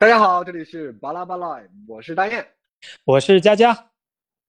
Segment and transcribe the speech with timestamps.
[0.00, 2.42] 大家好，这里是巴拉巴拉，我是大雁，
[3.04, 3.70] 我是佳佳。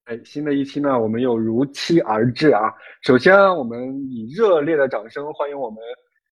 [0.06, 2.74] 哎，新的一期呢，我们又如期而至啊！
[3.02, 5.84] 首先，我们以热烈的掌声欢迎我们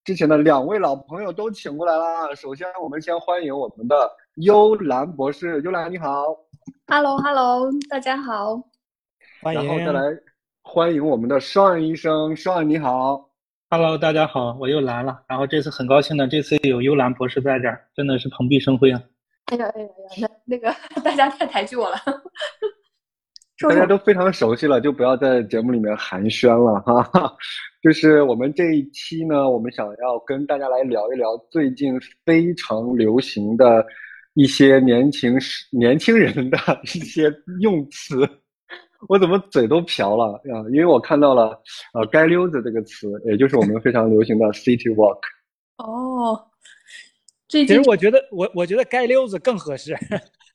[0.06, 2.34] 之前的两位老朋友都请过来啦。
[2.34, 6.24] 首先，我们先欢迎我们的幽兰博士，幽兰你好
[6.88, 8.56] ，Hello，Hello，大家好，
[9.42, 9.62] 欢迎。
[9.66, 10.18] 然后再来
[10.62, 13.29] 欢迎我们的双医生，双你好
[13.72, 15.22] ，Hello，大家好，我又来了。
[15.28, 19.00] 然后这次很高兴的，这次有幽兰博士在这儿，真的是蓬荜生辉啊！
[19.46, 21.98] 哎呀哎呀呀，那那个大家太抬举我了。
[23.70, 27.38] 大家都非常熟悉了，就不要在节目里面寒暄了哈。
[27.84, 31.94] 就是我们这一期呢，我们想要跟大家来聊一聊最近
[32.26, 33.86] 非常流行的
[34.34, 35.38] 一些年轻
[35.72, 38.28] 年轻人的一些用词。
[39.08, 40.60] 我怎么嘴都瓢了啊？
[40.72, 41.58] 因为我看到了
[41.94, 45.20] 呃“街溜子”这个词，也就是我们非常流行的 “city walk”。
[45.78, 46.40] 哦，
[47.48, 49.96] 这其实我觉得我我觉得“街溜子”更合适。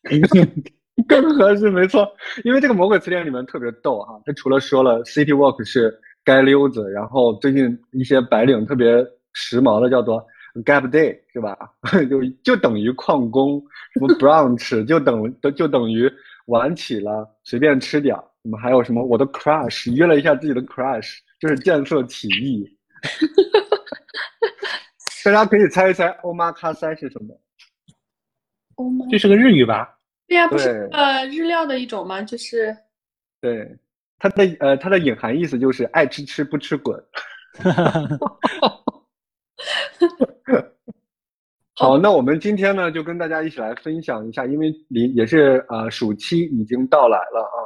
[1.09, 2.09] 更合适，没错，
[2.45, 5.91] 因为这个魔鬼词典里面特别逗哈，它除了说了 city walk 是
[6.25, 10.25] 街溜子，然后最近一些白领特别时髦的叫做
[10.65, 11.59] gap day 是吧？
[12.09, 13.61] 就就等于旷工，
[13.95, 16.09] 什么 brunch 就等就等于
[16.47, 22.63] 晚起了随便吃点儿，什么还有什么我的 crush 约了一下自己的 crush，就是见色起意。
[25.25, 27.35] 大家可以猜一猜欧玛卡塞是什么？
[28.75, 29.99] 欧玛，这是个日语吧？
[30.29, 32.21] 对呀，不是呃日料的一种吗？
[32.21, 32.77] 就是，
[33.41, 33.79] 对，
[34.19, 37.03] 它的呃它的隐含意思就是爱吃吃不吃滚。
[41.77, 47.57] 好，那我们今天呢就跟大家一起来分享一下，因为离也是呃暑期已经到来了啊，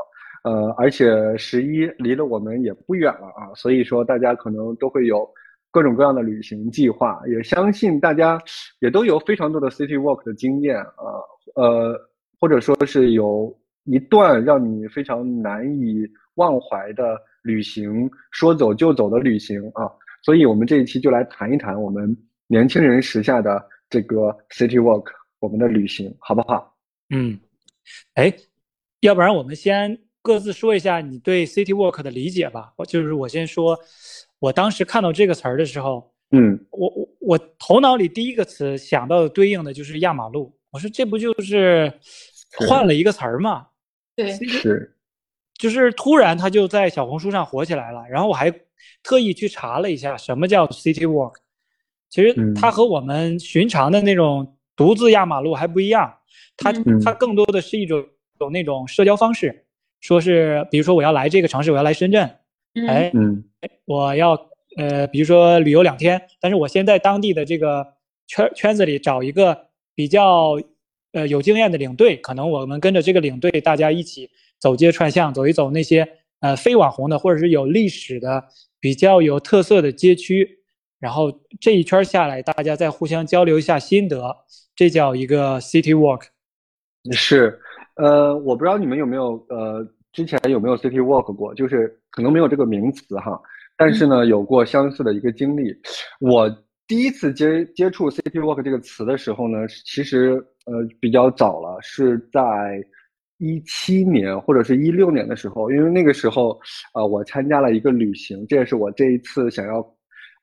[0.49, 5.29] 呃而且十一离了我们也不远了啊，所以说大家可能都会有
[5.71, 8.41] 各种各样的旅行计划，也相信大家
[8.81, 11.09] 也都有非常多的 city walk 的经验啊，
[11.55, 12.09] 呃。
[12.41, 19.91] 或者说是有一段让你非常难以忘怀的旅行，说走就走的旅行啊，
[20.23, 22.17] 所以我们这一期就来谈一谈我们
[22.47, 23.61] 年轻人时下的
[23.91, 25.07] 这个 city walk，
[25.41, 26.73] 我们的旅行好不好？
[27.11, 27.37] 嗯，
[28.15, 28.33] 哎，
[29.01, 32.73] 要不然我们先各自说一下你对 city walk 的理解吧。
[32.77, 33.79] 我就是我先说，
[34.39, 40.55] 我当时看到这个词儿的时候，嗯，我我我头脑里第一个词想到的对应的就是压马路。
[40.71, 41.93] 我说这不就是
[42.67, 43.67] 换了一个词儿吗？
[44.15, 44.95] 对，是，
[45.55, 48.05] 就是突然它就在小红书上火起来了。
[48.11, 48.53] 然后我还
[49.03, 51.37] 特意去查了一下什么叫 City Walk，
[52.11, 56.15] 其实它和我们寻常的那种独自压马路还不一样。
[56.57, 58.05] 它它更多的是一种
[58.41, 59.65] 有那种社交方式，
[60.01, 62.23] 说是比如说我要来这个城市，我要来深圳，
[62.87, 63.13] 哎，
[63.61, 64.33] 哎，我要
[64.77, 67.87] 呃比如说旅游两天，但是我先在当地的这个
[68.27, 69.67] 圈圈子里找一个。
[69.99, 70.57] 比较，
[71.11, 78.45] 呃，有经验的领队，可能我们跟着这个领队，大家一起走街串巷，走一走那些呃非网红的或者是有历史的、
[78.79, 80.61] 比较有特色的街区，
[81.01, 84.37] 然后这一圈下来，大家再互相交流一下心得，
[84.77, 86.27] 这叫一个 city walk。
[87.11, 87.59] 是，
[87.99, 93.39] 呃，我不知道你们有没有呃之前有没有 city walk 过，就是可能没有这个名词哈，
[93.77, 95.75] 但是呢有过相似的一个经历，
[96.21, 96.51] 我。
[96.89, 102.83] 第一次接接触 city walk 这个词的时候呢，其实呃比较早了，是在
[103.37, 106.59] 一七年或者是一六年的时候，因为那个时候
[106.95, 109.87] 呃我参加了一个旅行，这也是我这一次想要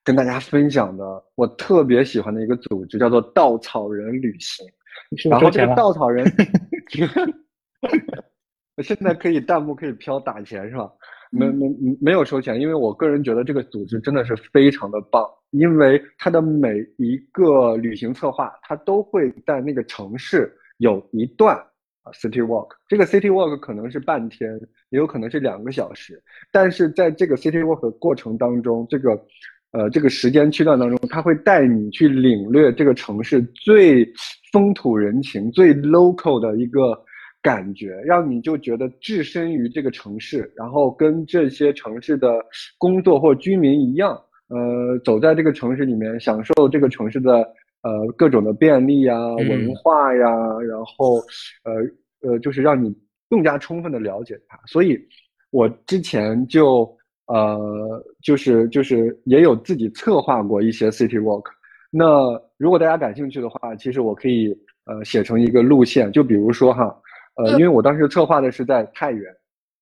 [0.04, 4.64] 跟大家分享的，我特别喜欢的一个组织，叫做稻草人旅行。
[5.28, 6.32] 然后这个稻草人
[8.84, 10.92] 现在可以弹幕可以飘打钱是吧？
[11.32, 11.68] 没没
[12.00, 21.56] 没有收钱，因为我个人觉得这个组织真的是非常的棒，因为它的每一个旅行策划，它都会在那个城市有一段
[22.04, 24.54] 啊 city walk，这个 city walk 可能是半天，
[24.90, 26.22] 也有可能是两个小时，
[26.52, 29.12] 但是在这个 city walk 的过程当中，这个
[29.72, 34.06] 呃这个时间区段当中，它会带你去领略这个城市最
[34.52, 37.02] 风土人情、最 local 的一个。
[37.46, 42.44] 感觉让你就觉得置身于这个城市，然后跟这些城市的
[42.76, 47.48] 工作或居民一样，呃，走在这个城市里面，享受这个城市的
[47.84, 50.28] 呃各种的便利呀、文化呀，
[50.68, 51.18] 然后
[51.66, 52.92] 呃呃，就是让你
[53.30, 54.60] 更加充分的了解它。
[54.66, 55.00] 所以，
[55.52, 56.92] 我之前就
[57.28, 61.46] 呃就是就是也有自己策划过一些 city walk。
[61.92, 62.06] 那
[62.58, 64.52] 如果大家感兴趣的话，其实我可以
[64.86, 67.00] 呃写成一个路线，就比如说哈。
[67.36, 69.32] 呃，因为我当时策划的是在太原，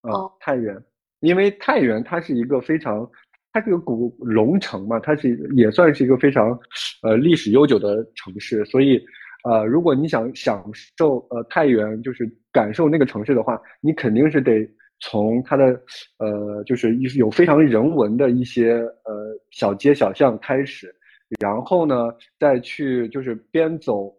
[0.01, 0.75] 啊，太原，
[1.19, 3.09] 因为太原它是一个非常，
[3.51, 6.59] 它是个古龙城嘛，它是也算是一个非常，
[7.03, 8.99] 呃，历史悠久的城市，所以，
[9.43, 10.67] 呃，如果你想享
[10.97, 14.67] 受呃太原，就是感受那个城市的话，你肯定是得
[14.99, 15.79] 从它的
[16.17, 18.73] 呃，就是有非常人文的一些
[19.03, 20.93] 呃小街小巷开始，
[21.39, 24.11] 然后呢，再去就是边走，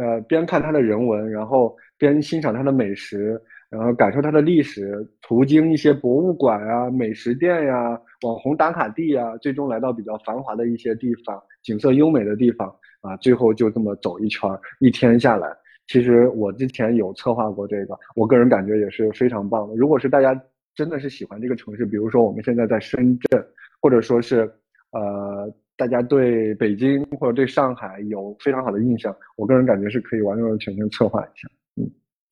[0.00, 3.38] 呃，边看它的人文，然后边欣赏它的美食。
[3.70, 13.14] 然后感受它的历史，途经一些博物馆啊、美食店呀、网红打卡地呀，最终来到比较繁华的一些地方，景色优美的地方啊。
[13.18, 14.50] 最后就这么走一圈，
[14.80, 15.54] 一天下来，
[15.86, 19.76] 其实我之前有策划过这个，我个人感觉也是非常棒的。
[19.76, 20.34] 如果是大家
[20.74, 23.46] 真的是喜欢这个城市，比如说我们现在在深圳，
[23.82, 24.50] 或者说是
[24.92, 25.46] 呃
[25.78, 31.48] 大家对北京或者对上海有非常好的印象，我个人感觉是可以完完全全策划一下。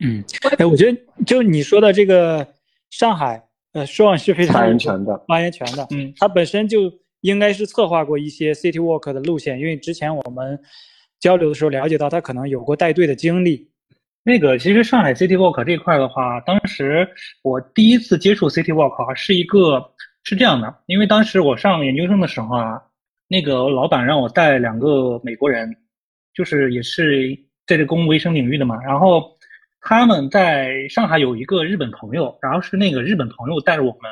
[0.05, 0.23] 嗯，
[0.59, 2.47] 哎，我觉得就你说的这个
[2.91, 5.87] 上海，呃，双是非常发言权的，发言权的。
[5.91, 10.59] 嗯，它本身就应该是策划过一些 City Walk 的路线，因为之前我们
[11.21, 13.71] 交流的时候了解到，他可能有过带队的经历。
[14.25, 17.09] 那个其实上海 City Walk 这块的话，当时
[17.43, 19.93] 我第一次接触 City Walk 啊，是一个
[20.25, 22.83] 是这样的，因为当时我上研究生的时候啊，
[23.28, 25.75] 那个老板让我带两个美国人，
[26.34, 27.37] 就是也是
[27.67, 29.34] 在这公共卫生领域的嘛，然后。
[29.88, 34.11] 他们在上海有一个日本朋友，然后是那个日本朋友带着我们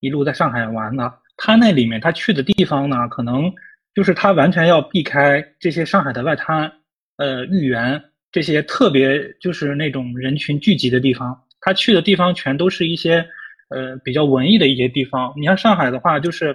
[0.00, 1.10] 一路在上海玩的。
[1.38, 3.50] 他那里面他去的地方呢，可能
[3.94, 6.70] 就是他完全要避开这些上海的外滩、
[7.16, 11.34] 呃豫园这些特别就是那种人群聚集的地方。
[11.58, 13.26] 他去的地方全都是一些
[13.70, 15.32] 呃比较文艺的一些地方。
[15.38, 16.54] 你像上海的话，就是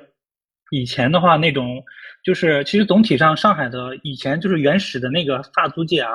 [0.69, 1.83] 以前的话那种，
[2.29, 6.11] 就是其实总体上上海的以前就是原始的那个法租界啊，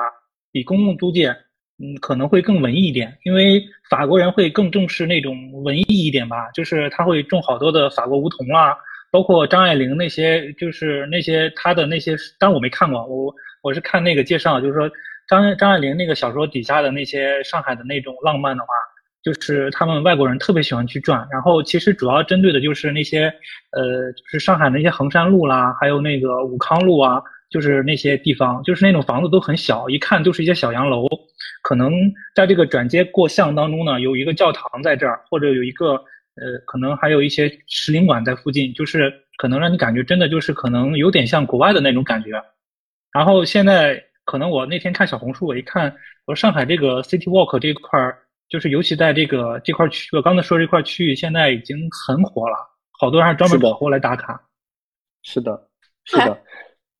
[0.53, 1.35] 比公共租界。
[1.77, 8.73] 嗯，可能会更文艺一点，因为法国人会更重视那种文艺一点吧，就是他会种好多的法国梧桐啊，
[9.11, 14.89] 包括张爱玲那些，就是那些他的那些，当我没看过，我我是看那个介绍，就是说
[15.27, 18.69] 张张爱玲那个小说底下的那些上海的那种浪漫的话，
[19.25, 23.23] 就是他们外国人特别喜欢去转，然后其实主要针对的就是那些，
[23.71, 27.19] 呃，就是上海那些衡山路啦，还有那个武康路啊，
[27.49, 31.07] 就是那些地方，就是那种房子都很小，一看就是一些小洋楼。
[31.63, 31.91] 可能
[32.35, 42.39] 在这个转接过巷当中呢，有一个教堂在这儿，或者有一个呃，可能还有一些使领馆在附近，就是可能让你感觉真的就是可能有点像国外的那种感觉。
[43.11, 45.91] 然后现在可能我那天看小红书，我一看，
[46.25, 48.19] 我说上海这个 City Walk 这块儿，
[48.49, 52.55] 就是尤其在这个这块区，我刚才说这块区域现在已经很火了，
[52.91, 54.41] 好多人还专门跑过来打卡。
[55.23, 55.69] 是的，
[56.03, 56.43] 是的，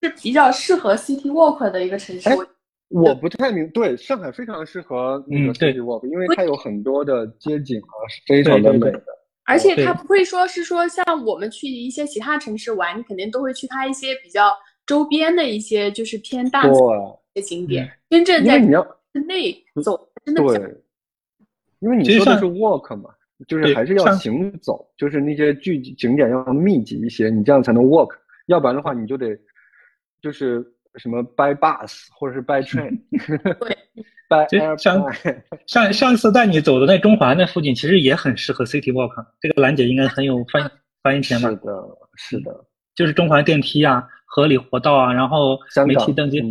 [0.01, 2.29] 是比较适合 City Walk 的一个城市。
[2.89, 9.03] 我不太明对上海非常适合那个 city walk，因为它有很多的街景啊，是非常的美的。
[9.43, 14.51] 而且它不会说是说像我们去一些其他城市玩，你肯定都会去它一些比较
[14.85, 17.91] 周边的一些就是偏大的景点。
[18.07, 18.85] 真正在你要
[19.27, 19.51] 内
[19.83, 20.75] 走，真的对，
[21.79, 23.09] 因为你说的是 walk 嘛，
[23.47, 28.11] 就是还是要行走，就是那些聚景点要密集一些，你这样才能 walk，
[28.47, 29.37] 要不然的话你就得
[30.21, 30.65] 就是。
[30.97, 32.97] 什么 by bus 或者是 by train，
[33.59, 33.75] 对
[34.29, 34.47] ，by
[34.79, 35.05] 上
[35.67, 39.11] 上上次带你走的那中环那附近，其实也很适合 city walk。
[39.41, 40.71] 这个兰姐应该很有发
[41.03, 41.49] 发言权吧？
[41.49, 46.41] 是的，是的，就是中环电梯啊，合理活道啊，然后媒体登记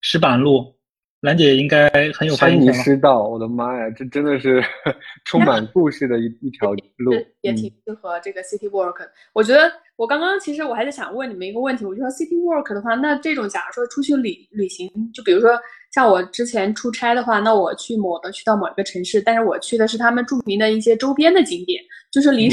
[0.00, 0.77] 石板路。
[1.20, 2.72] 兰姐应该很有发言权。
[2.72, 4.62] 山泥师道，我的妈呀，这真的是
[5.26, 8.94] 充满故事的一一条 路，也挺适合这个 city walk。
[9.32, 15.58] 我觉得我刚刚其实我还在想问你们一个问题，我就说 city walk 的话，那这种假如说出去旅旅行，就比如说
[15.92, 21.82] 像我之前出差的话，那我去某的去到某一个城市，但是我去的是他们著名的一些周边的景点，
[22.12, 22.48] 就是离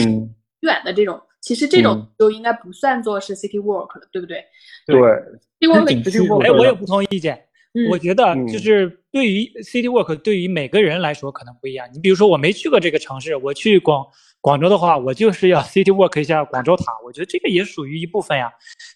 [0.62, 4.43] 远的这种，其实这种就应该不算作是 city walk 了，对不对？
[4.88, 4.98] 对
[5.60, 7.44] ，city walk，哎，我有不同意见。
[7.89, 11.86] 我觉得就是对于 City Walk，对于每个人来说可能不一样。
[11.94, 14.05] 你比如说，我没去过这个城市，我去广
[14.39, 16.94] 广州的话，我就是要 City Walk 一下广州塔。
[17.03, 18.50] 我觉得这个也属于一部分呀。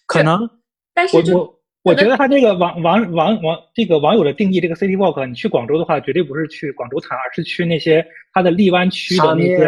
[0.06, 0.48] 可能，
[0.94, 9.58] 但是我我觉得他这个网网网网这个网友的定义，这个 City Walk，你去广州的话，绝对不是去广州塔，而是去那些它的荔湾区的那些。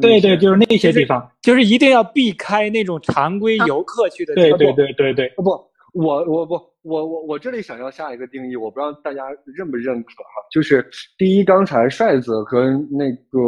[0.00, 4.34] 对对，就是那些地方，就是一定要避开那种常规游客去的。
[4.34, 5.68] 对对对对对，不。
[5.94, 10.46] 我我不我我我这里想要下一个定义，我不知道大家认不认可哈。
[10.50, 13.38] 就是第一，刚才帅子和那个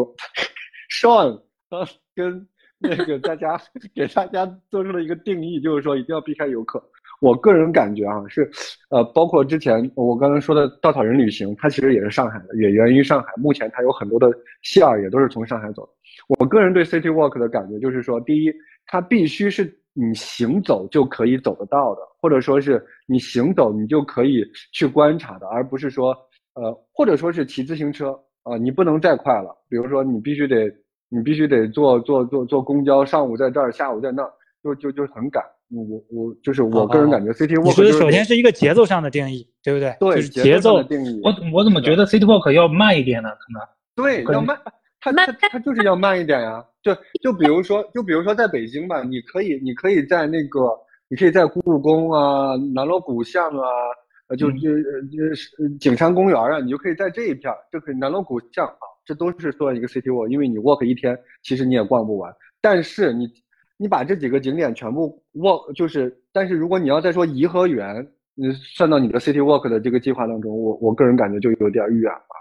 [0.91, 1.41] Sean
[2.15, 2.47] 跟
[2.79, 3.61] 那个大家
[3.95, 6.83] 给大家做出了一个定义，就是说一定要避开游客。
[7.21, 8.51] 我个人感觉啊，是
[8.89, 13.29] 呃，包括之前我刚才说的稻草人旅行，它其实也是上海的，也源于上海。
[13.37, 14.31] 目前它有很多的
[14.63, 15.93] 线儿也都是从上海走的。
[16.39, 18.51] 我个人对 City Walk 的感觉就是说，第一，
[18.87, 22.01] 它必须是你行走就可以走得到的。
[22.21, 26.15] 或者说是你行走你就可以去观察的，而不是说
[26.55, 28.11] 呃，或者说是骑自行车
[28.43, 30.71] 啊，你不能再快了，比如说你必须得
[31.09, 34.31] 你必须得坐坐坐坐公交，上午在这儿，下午在那儿，
[34.63, 35.43] 就就就很赶。
[35.73, 39.97] 我我就是我个人感觉，City Walk 你说的首先是一个节奏上的定义，对不对？
[40.01, 41.21] 对，节奏的定义。
[41.23, 43.31] 我我怎么觉得 City Walk 要慢一点呢？
[43.31, 43.63] 可能
[43.95, 44.59] 对，要慢，
[45.01, 46.65] 它它它就是要慢一点呀。
[46.83, 50.61] 就就比如说，就比如说在北京吧，你可以你可以在那个，
[51.09, 53.67] 你可以在故宫啊、南锣鼓巷啊，
[54.29, 54.71] 呃，就就
[55.11, 62.35] 就是景山公园啊，你就可以在这一片，就可以南锣鼓巷啊，这都是算一个 City Walk，因为你 walk 一天，其实你也逛不完。
[62.61, 63.29] 但是你。
[63.83, 72.37] 你把这几个景点全部 walk 就是，但是如果你要再说颐和园，你算到你的 city walk 的这个计划当中，我我个人感觉就有点远了，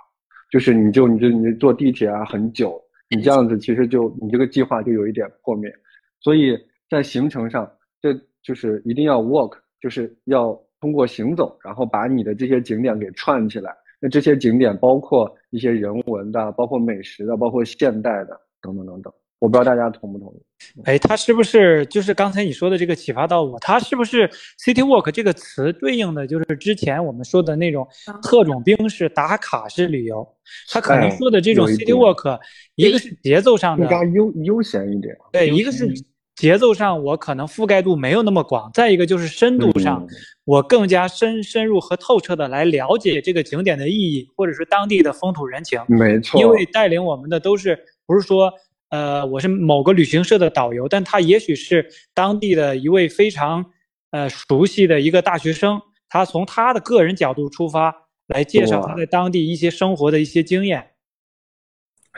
[0.50, 5.72] 就是你就你就你坐地铁啊很久，你这样子其实就你这个计划就有一点破灭，
[6.20, 6.58] 所以
[6.89, 13.75] 在行程上，这就是一定要 walk，就是要通过行走，然后把你的这些景点给串起来。
[14.00, 19.13] 那这些景点包括一些人文的，包括美食的，包括现代的，等等等等。
[19.39, 20.41] 我不知道大家同不同意？
[20.84, 23.58] 哎，它是不是就是刚才你说的这个启发到我？
[23.60, 24.29] 它是不是
[24.60, 27.88] city walk 这个词对应的就是之前我们说的那种
[28.22, 30.27] 特种兵式打卡式旅游？
[30.69, 32.38] 它可能说的这种 city walk，
[32.75, 35.89] 一个是节奏上的更加悠悠闲一点，对，一个是
[36.36, 40.05] 节奏上我可能覆盖度没有那么广，再一个就是深度上，
[40.43, 45.81] 我更加深深入和透彻的来了解这个景点的意义，或者是当地的风土人情。
[45.88, 48.51] 没错，因为带领我们的都是不是说。
[48.89, 53.63] 呃，我是某个旅行社的导游，但他也许是当地的一位非常
[54.12, 57.96] 呃熟悉的一个大学生，他从他的个人角度出发
[58.27, 60.86] 来介绍他在当地一些生活的一些经验。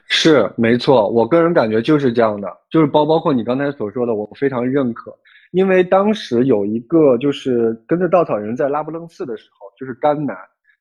[0.07, 5.13] 是没错，我个人感觉就是这样的，就是包包括你刚才所说的，我非常认可。
[5.51, 10.33] 因为当时有一个就是跟着稻草人在拉卜楞寺的时候，就是甘南，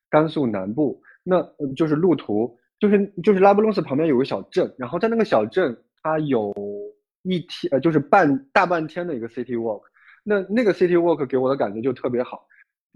[0.09, 1.44] 甘肃南部，那
[1.76, 2.56] 就是路途。
[2.80, 6.52] 就是就是拉布隆斯旁边有个小镇，然后在那个小镇，它有
[7.22, 9.82] 一天呃，就是半大半天的一个 city walk。
[10.25, 12.46] 那那个 city walk 给我的感觉就特别好。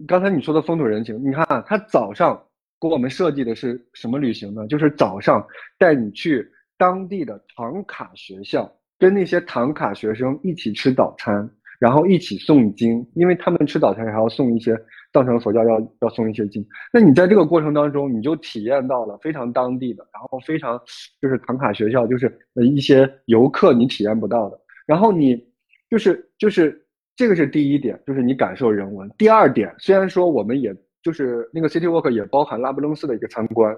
[0.09, 2.43] 刚才你说的风土人情，你看啊他早上
[2.81, 4.67] 给我们设计的是什么旅行呢？
[4.67, 5.47] 就是早上
[5.79, 14.77] 带你去当地的唐卡学校，跟那些唐卡学生一起吃早餐，然后一起诵经，因为他们吃早餐还要诵一些。
[15.13, 20.77] 藏传佛教要要送一些经，那你在这个过程当中，你就体验到了非常当地的，然后非常
[21.23, 24.59] 就是唐卡学校，就是一些游客你体验不到的。
[24.87, 25.41] 然后你
[25.89, 29.09] 就是就是这个是第一点，就是你感受人文。
[29.17, 33.73] 第二点，虽然说我们也就是那个 City Walk 也包含拉卜楞寺的一个参观，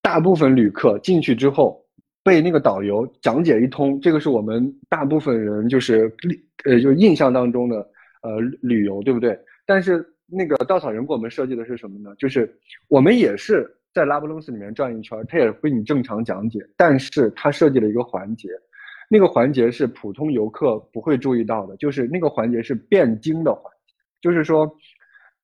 [0.00, 1.84] 大部分旅客进去之后
[2.22, 6.12] 被那个导游讲解一通，这个是我们大部分人就是
[6.64, 7.76] 呃就印象当中的
[8.22, 9.38] 呃旅游，对不对？
[9.66, 10.06] 但是。
[10.32, 12.14] 那个稻草人给我们设计的是什么呢？
[12.16, 12.48] 就是
[12.86, 18.48] 我们也是在拉布隆斯里面转一圈，他也会你正常讲解，但是他设计了一个环节，
[19.08, 24.72] 那个环节是普通游客不会注意到的，就是那个环节是辩经的环节，就是说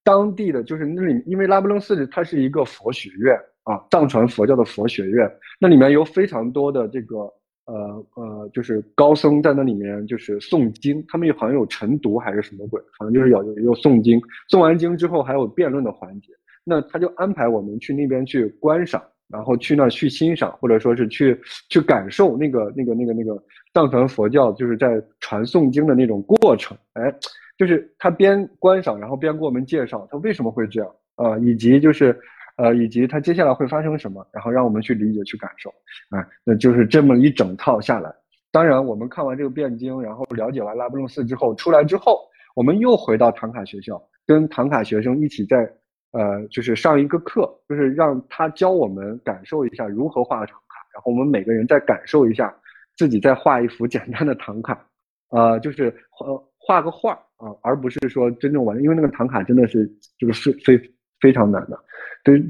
[0.04, 3.37] 当地的就是那里，因为拉布隆斯它是一个佛学院
[3.67, 5.31] 啊，藏传佛教的佛学院，
[5.61, 7.31] 那里面有非常多的这个。
[7.69, 16.29] 呃呃，就是高僧在那里面就是诵经，他们好像有晨读还是什么鬼，反正就是有有诵经，诵完经之后还有辩论的环节，
[16.63, 21.37] 那他就安排我们去那边去观赏，然后去那去欣赏，或者说是去
[21.69, 23.37] 去感受那个那个那个那个
[23.75, 27.13] 藏传佛教就是在传诵经的那种过程，哎，
[27.59, 32.17] 就是他边观赏，然后边给我们介绍他为什么会这样啊，以及就是。
[32.57, 35.71] 呃，以及它接下来会发生什么，然后让我们去理解、去感受，
[36.11, 38.11] 啊，那就是这么一整套下来。
[38.51, 42.21] 当然，我们看完这个辩经，然后了解完拉卜楞寺之后，出来之后，
[42.55, 45.71] 我们又回到唐卡学校，跟唐卡学生一起在，
[46.13, 52.55] 呃，就是上一个课，就是让他教我们感受一下如何画唐卡，然后我们每个人再感受一下
[52.97, 54.83] 自己再画一幅简单的唐卡，
[55.29, 56.27] 呃，就是画
[56.59, 59.87] 画个画啊，而不是说真正完，因为那个唐卡真的是
[60.19, 60.96] 就是非非。
[61.21, 61.79] 非常难的，
[62.23, 62.43] 对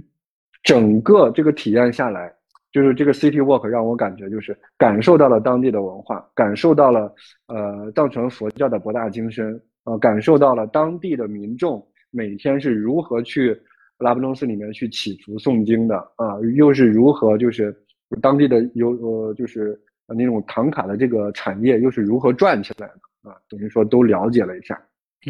[0.63, 2.33] 整个这个体验下来，
[2.73, 7.15] 就是这个 City Walk 让我感觉就是感受到了当地的文化，感受到了
[7.47, 13.57] 呃藏传佛教的博大精深，呃，感受到了当地的民众每天是如何去
[13.99, 17.75] 拉卜楞寺里面去祈福诵经的啊，又是如何就是
[18.21, 24.81] 当地的有呃就是那种唐卡的这个产业又是如何转起来的啊，等于说都了解了一下，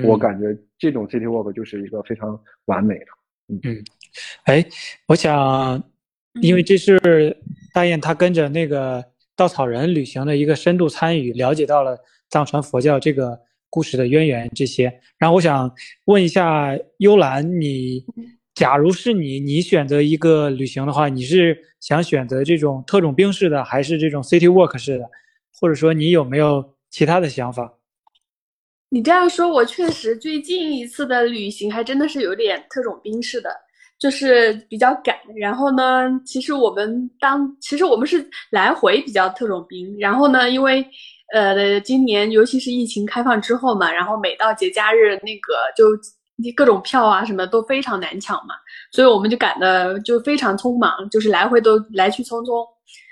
[0.04, 3.06] 我感觉这种 City Walk 就是一个非常完美的。
[3.48, 3.84] 嗯，
[4.44, 4.64] 哎，
[5.06, 5.82] 我想，
[6.40, 6.98] 因为这是
[7.72, 9.04] 大雁他跟着那个
[9.36, 11.96] 稻草人旅行的一个深度参与，了解到了
[12.28, 13.38] 藏传佛教这个
[13.70, 15.00] 故事的渊源这些。
[15.18, 15.72] 然后我想
[16.06, 18.04] 问一下幽兰，你
[18.54, 25.04] 假如是你，你选择一个旅行的话，你是想选择这种特种兵式的，还是这种 city walk 式的？
[25.60, 27.72] 或者说你有没有其他的想法？
[28.88, 33.50] 你这样说，我确实最近一次的旅行还真的是有点特种兵式的，
[33.98, 35.16] 就是比较赶。
[35.36, 39.94] 然后呢，其实我们当其实我们是来回比较特种兵。
[39.98, 40.86] 然后呢，因为
[41.34, 45.84] 呃今年尤其是疫情开放之后嘛，然后每到节假日那个就
[46.54, 48.54] 各种票啊什么都非常难抢嘛，
[48.92, 52.64] 所以我们就赶的就非常匆忙，就是来回都来去匆匆。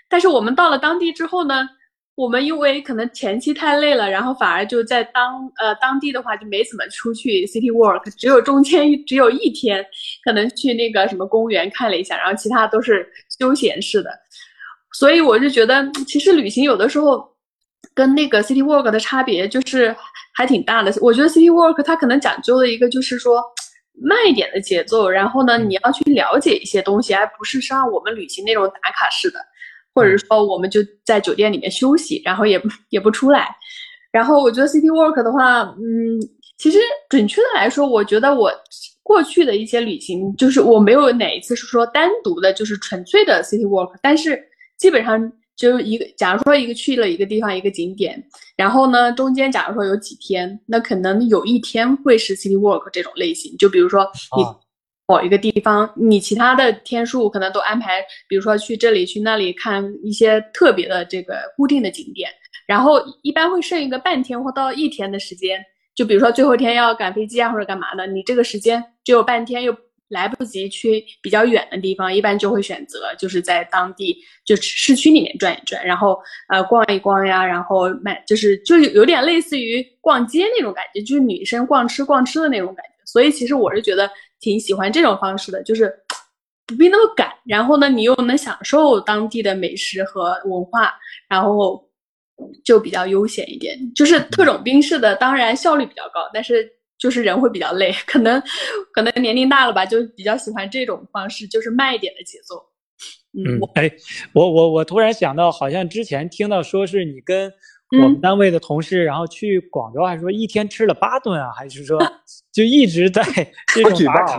[0.09, 1.69] 但是我们到了当地之后呢？
[2.17, 9.85] 我们因为可能前期太累了，然后反而就在当呃当地的话就没怎么出去 city walk，只有中间只有一天
[10.25, 13.05] 可能去那个什么公园看了一下，然后其他都是
[13.39, 14.11] 休闲式的。
[14.93, 17.29] 所以我就觉得，其实旅行有的时候
[17.95, 19.93] 跟那个 city walk 的差别就是
[20.37, 20.95] 还挺大的。
[21.01, 23.43] 我觉得 city walk 它可能讲究的一个就是说
[24.01, 29.41] 慢一点的节奏，然后呢你要去了解一些东西，而不是像我们旅行那种打卡式的。
[29.95, 33.49] 或者说，我们就在酒店里面休息，然后也不也不出来。
[34.11, 36.21] 然后我觉得 city walk 的话，嗯，
[36.59, 38.51] 其实准确的来说，我觉得我
[39.03, 43.93] 过去的一些旅行，就是我没有哪一次是说单独的，就是纯粹的 city walk。
[44.03, 44.41] 但是
[44.77, 48.23] 基本上就一个，假如说一个去了一个地方一个景点，
[48.57, 53.57] 然后呢中间假如说有几天，那可能有一天会是 city walk 这种类型。
[53.59, 54.05] 就比如说
[54.37, 54.45] 你。
[55.07, 62.31] 某一个地方，你其他的天数可能都安排，比如说去这里去那里看一些特别的这个固定的景点，
[62.67, 65.63] 然后一般会剩一个半天或到一天的时间，
[65.95, 69.77] 就比如说最后一天要赶飞机啊或者干嘛的，你这个时间只有半天，又
[70.09, 84.11] 来不及去比较远的地方，一般就会选择就是在当地就市区里面转一转，然后呃逛一逛呀，然后买就是就有点类似于逛街那种感觉，就是女生逛吃逛吃的那种感觉，所以其实我是觉得。
[84.45, 85.91] 挺喜欢这种方式的，就是
[86.67, 90.93] 不必那么赶，然后呢，你又能享受当地的美食和文化，
[91.31, 91.83] 然后
[92.63, 93.75] 就比较悠闲一点。
[93.95, 98.39] 就是特种兵式的，当然效率比较高，但是就是人会比较累，可能
[98.93, 102.63] 可能年龄大了吧，就比较喜欢这种方式，就是慢一点的节奏。
[103.33, 103.91] 嗯，哎，
[104.35, 107.51] 我我我突然想到，好像之前听到说是你跟。
[108.03, 111.99] 我们单位的同事，然后去广州，还说一天吃了八顿啊，还是说
[112.53, 113.23] 就一直在
[113.75, 114.39] 这种打卡？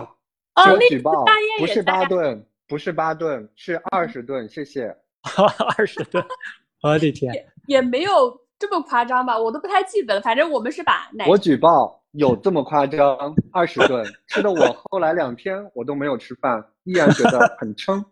[0.54, 1.24] 哦，举报，
[1.58, 4.96] 不是八顿，不是八顿，是二十顿，谢谢。
[5.76, 6.24] 二十顿，
[6.82, 7.34] 我的天，
[7.66, 9.38] 也没有这么夸张吧？
[9.38, 10.20] 我都不太记得了。
[10.20, 11.26] 反正我们是把奶。
[11.26, 13.34] 我举报，有这么夸张？
[13.52, 18.02] 二十顿，吃的我后来两天我都没有吃饭，依然觉得很撑。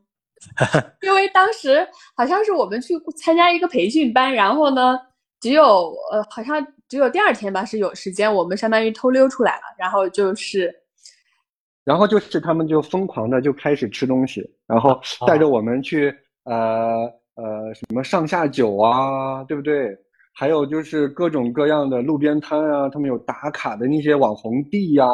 [1.00, 4.98] 因为当时好像是我们去参加一个培训班，然后呢。
[5.44, 10.74] 只有呃，好像只有第二天吧是有时间，我们相当于偷溜出来了，然后就是，
[11.84, 16.08] 然后就是他们就疯狂的就开始吃东西，然后带着我们去
[16.44, 17.04] 呃
[17.34, 19.94] 呃什么上下九啊，对不对？
[20.32, 25.04] 还有就是各种各样的路边摊啊，他们有打卡的那些网红地呀，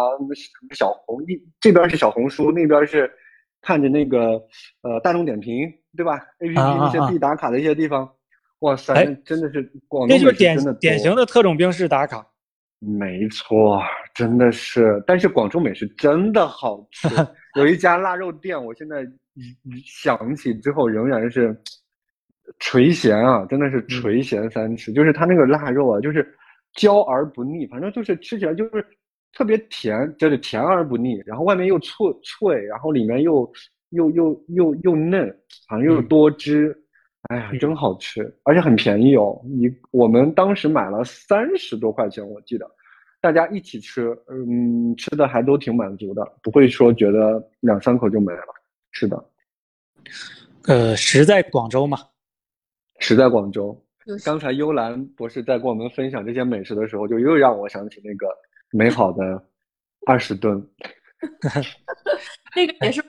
[0.76, 3.10] 小红地这边是小红书，那边是
[3.62, 4.40] 看着那个
[4.82, 8.08] 呃大众点评，对吧？A P P 那些必打卡的一些地方。
[8.60, 8.94] 哇塞，
[9.24, 12.26] 真的是广东美食真的典型的特种兵式打卡，
[12.78, 13.80] 没错，
[14.14, 15.02] 真的是。
[15.06, 17.08] 但是广州美食真的好吃，
[17.56, 19.06] 有一家腊肉店，我现在
[19.86, 21.58] 想起之后仍然是
[22.58, 24.92] 垂涎啊，真的是垂涎三尺。
[24.92, 26.34] 就是它那个腊肉啊，就是
[26.74, 28.86] 焦而不腻，反正就是吃起来就是
[29.32, 33.50] 特别甜，就是甜而不腻，然后外面又脆脆，然后里面又
[33.90, 35.34] 又又又又嫩，
[35.66, 36.76] 好像又多汁。
[37.28, 39.40] 哎呀，真好吃，而且很便宜哦！
[39.44, 42.68] 你我们当时买了三十多块钱，我记得，
[43.20, 48.42] 大家一起吃，嗯，吃的还都挺满足的，不会说觉得两三口就没了。
[48.90, 49.24] 是的，
[50.66, 51.98] 呃，食在广州嘛，
[52.98, 53.78] 食在广州。
[54.24, 58.26] 刚才幽兰博士在跟我们分享这些美食的时候，就又让我想起那个
[58.70, 59.44] 美好的
[60.06, 60.66] 二十吨，
[62.56, 63.04] 那个也是。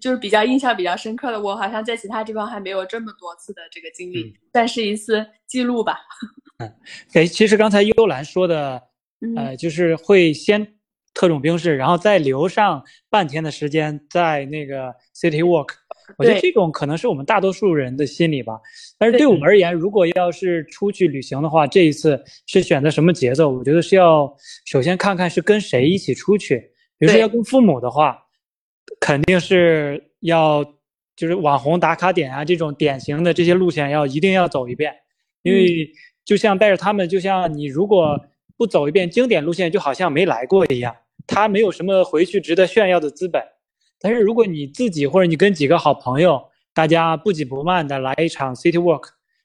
[0.00, 5.98] 就是比较印象比较深刻的，我好像在其他地方还没有这么多次的这个经历，算是一次记录吧。
[6.58, 6.74] 嗯，
[7.12, 8.80] 哎，其实刚才幽兰说的，
[9.36, 10.66] 呃，就是会先
[11.12, 15.68] 特种兵式，然后再留上半天的时间在那个 city walk。
[16.16, 18.58] 我觉得这种可能是我们大多数人的心理吧。
[18.98, 23.50] 但是对我们而言，如果要是出去旅行的话，这一次是选择什么节奏？
[23.50, 26.58] 我觉得是要首先看看是跟谁一起出去。
[26.98, 28.18] 比如说要跟父母的话。
[29.00, 30.64] 肯定是要，
[31.16, 34.94] 就是网红打卡点啊，这种典型的这些路线要一定要走一遍，
[35.42, 35.90] 因为
[36.24, 38.20] 就像带着他们，就像你如果
[38.56, 40.94] 不走一遍经典路线，就好像没来过一样，
[41.26, 43.42] 他没有什么回去值得炫耀的资本。
[43.98, 46.42] 但是如果你自己或者你跟几个好朋友，
[46.74, 49.04] 大家不紧不慢的来一场 City Walk，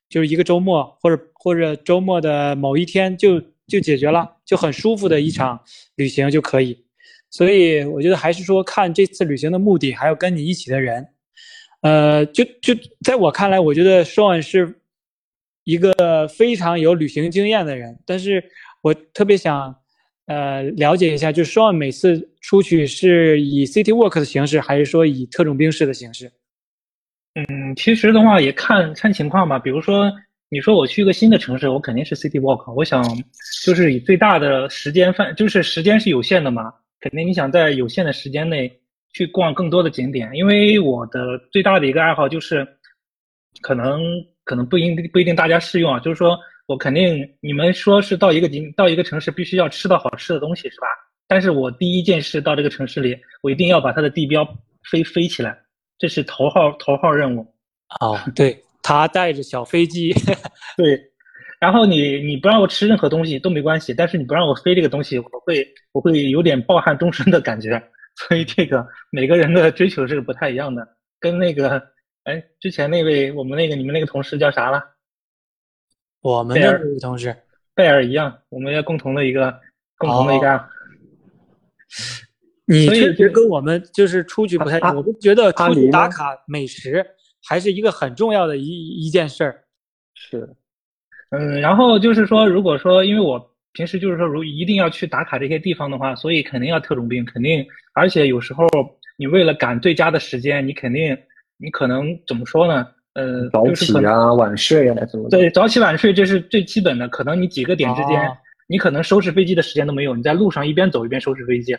[0.10, 5.60] 就是一个周末或者或者周末的某一天就就解决了，就很舒服的一场
[5.96, 6.87] 旅行就可以。
[7.30, 11.08] 所以我觉得还是说看这次旅行的目的，还有跟你一起的人。
[11.82, 14.80] 呃，就就在我看来，我觉得 Sean 是
[15.64, 18.44] 一个非常有旅行经验的人，但是
[18.82, 19.76] 我特别想。
[20.30, 26.30] 呃，了解一下，就是说每次出去是以 City Walk 的形式，还是说以特种兵式的形式？
[27.36, 29.58] 嗯，其实的话也看看情况吧。
[29.58, 30.12] 比如说，
[30.50, 32.74] 你说我去一个新的城市，我肯定是 City Walk。
[32.74, 33.02] 我想
[33.64, 38.72] 就是以最大的时间范，就是时间是有限的嘛，肯定你想在有限的时间内
[39.14, 40.30] 去逛更多的景点。
[40.34, 42.68] 因为我的最大的一个爱好就是，
[43.62, 44.02] 可能
[44.44, 46.38] 可能不一定不一定大家适用啊，就是说。
[46.68, 50.88] 我肯定，你们说是到一个景，到一个城市必须要吃到好吃的东西，是吧？
[51.26, 54.46] 但是我第一件事到这个城市里，我一定要把它的地标
[54.92, 55.58] 飞飞起来，
[55.98, 57.48] 这是头号头号任务。
[58.02, 60.14] 哦，对，他带着小飞机，
[60.76, 61.02] 对。
[61.60, 67.82] 然后你你不让我吃任何东西都没关系，但是你不让我飞这个东西，我会我会有点抱憾终身的感觉。
[68.28, 70.88] 所以这个每个人的追求是不太一样的，
[71.20, 71.82] 跟那个
[72.24, 74.84] 哎之前那位我们那个你们那个同事叫啥了？
[76.22, 77.36] 我们的同事
[77.76, 79.60] 贝尔一样，我们要共同的一个
[79.98, 80.66] 共同的一个。
[82.66, 87.06] 你确实跟我们就是出去不太，我们觉得出去打卡美食
[87.48, 89.64] 还是一个很重要的一一件事儿。
[90.14, 90.54] 是，
[91.30, 98.66] 嗯，然后就是说，如果说因为我平时就是说，如一定要去打卡这些地方的话，所以肯定要特种兵，肯定，而且有时候
[99.18, 101.18] 你为了赶最佳的时间，你肯定
[101.58, 102.88] 你可能怎么说呢？
[103.14, 105.28] 呃，早起啊，晚睡啊，什么？
[105.30, 107.08] 对，早起晚睡这是最基本的。
[107.10, 108.32] 可能你几个点之间，
[108.68, 111.72] 你可能收拾飞机的时间都没有，你在路上一边走一边收拾飞机，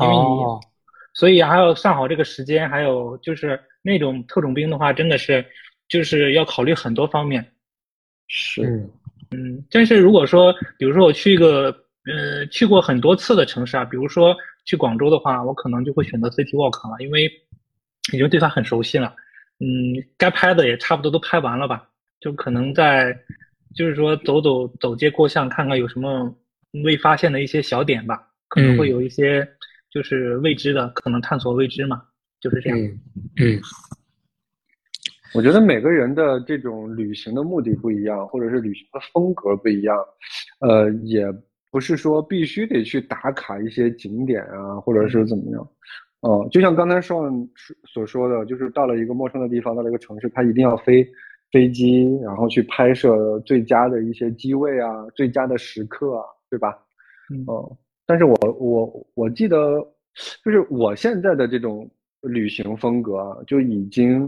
[0.00, 0.66] 因为你，
[1.14, 2.68] 所以还要算好这个时间。
[2.68, 5.44] 还有就是那种特种兵的话，真的是
[5.88, 7.46] 就是要考虑很多方面。
[8.34, 8.62] 是，
[9.30, 11.66] 嗯，但是如果说，比如说我去一个
[12.06, 17.30] 呃去过很多次的城市啊，比如说去广州的话，我可能就会选择 City Walk 了，因为
[18.14, 19.14] 已经对它很熟悉了。
[19.60, 21.86] 嗯，该拍的也差不多都拍完了吧？
[22.20, 23.14] 就可能在，
[23.76, 26.34] 就是说走走走街过巷，看看有什么
[26.84, 28.26] 未发现的一些小点吧。
[28.48, 29.46] 可能会有一些
[29.90, 32.02] 就是未知的，可能探索未知嘛，
[32.40, 32.78] 就是这样。
[33.36, 33.60] 嗯，
[35.34, 39.96] 我觉得每个人的这种旅行的目的不一样，或者是旅行的风格不一样，
[40.60, 41.26] 呃，也
[41.70, 45.68] 不是说必须得去打卡一些景点啊，或者是怎么样。
[46.20, 47.30] 哦，就像刚才说
[47.84, 51.04] 所说的，就是到了一个陌生的地方，到了一个城市，他一定要飞
[51.50, 56.78] 飞机，然后去拍摄最佳的一些机位啊，最佳的时刻啊，对吧？
[57.30, 57.44] 嗯。
[58.04, 59.80] 但是我我我记得，
[60.44, 61.88] 就是我现在的这种
[62.20, 64.22] 旅行风格，就已经，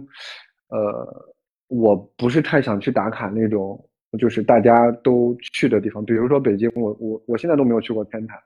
[0.69, 1.35] 呃，
[1.69, 3.83] 我不是太想去打卡那种，
[4.19, 8.39] 就是大家都去的地方，比如说北京，我我我现在都没有去过天坛，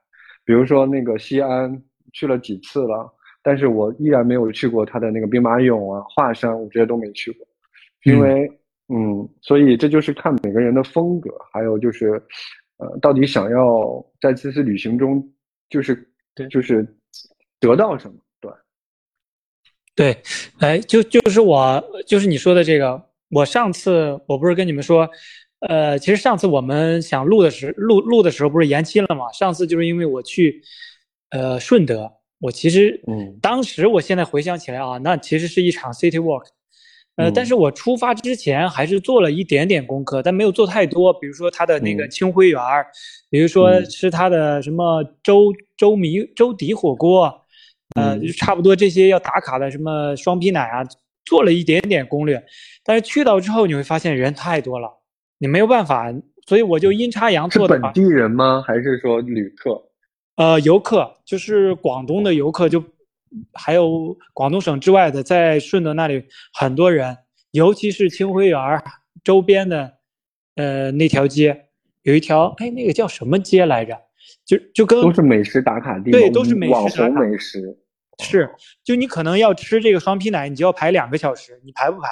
[0.45, 3.15] 比如说那个西安，去了几次了。
[3.41, 7.47] 但是我依然没有去过它的那个兵马俑啊、华山，我这些都没去过，
[8.05, 8.51] 因为
[8.89, 12.21] 嗯，所以这就是看每个人的风格，还有就是，
[12.79, 15.27] 呃，到底想要在这次旅行中，
[15.71, 16.87] 就是对，就是
[17.61, 18.17] 得到什么？
[19.99, 20.23] 对，对，
[20.61, 25.11] 哎，就就是我就是你说的这个，我上次我不是跟你们说，
[25.69, 29.33] 呃，其实上次我们想录的时录录的时候不是延期了嘛？
[29.33, 30.63] 上次就是因为我去，
[31.31, 32.13] 呃，顺德。
[32.41, 36.45] 我其实，嗯，当时我现在回想起来啊，那其实是一场 city walk，
[37.17, 41.13] 呃，但是我出发之前还是做了一点点功课，但没有做太多。
[41.15, 42.87] 比如说他的那个清晖园儿，
[43.29, 47.45] 比如说吃他的什么粥粥米粥底火锅，
[47.99, 50.85] 呃，就差不多这些要打卡的什么双皮奶啊，
[51.25, 52.43] 做了一点点攻略。
[52.85, 54.89] 但是去到之后你会发现人太多了，
[55.39, 56.13] 你没有办法，
[56.47, 57.79] 所以我就阴差阳错的。
[57.79, 58.63] 本地人吗？
[58.67, 59.83] 还是说旅客？
[60.37, 62.83] 呃，游客就是广东的游客，就
[63.53, 67.17] 还有广东省之外的，在顺德那里很多人，
[67.51, 68.61] 尤其是清晖园
[69.25, 69.95] 周边的，
[70.55, 71.67] 呃，那条街
[72.03, 73.99] 有一条，哎，那个叫什么街来着？
[74.45, 77.77] 就就跟都是美食打卡地，对，都是美食网红美食。
[78.23, 78.51] 是，
[78.85, 82.09] 就你可能要吃这个双皮奶，你就要排两个小时，你排不排？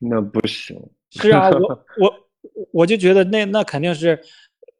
[0.00, 0.76] 那不行。
[1.10, 2.14] 是啊，我 我
[2.72, 4.20] 我就觉得那那肯定是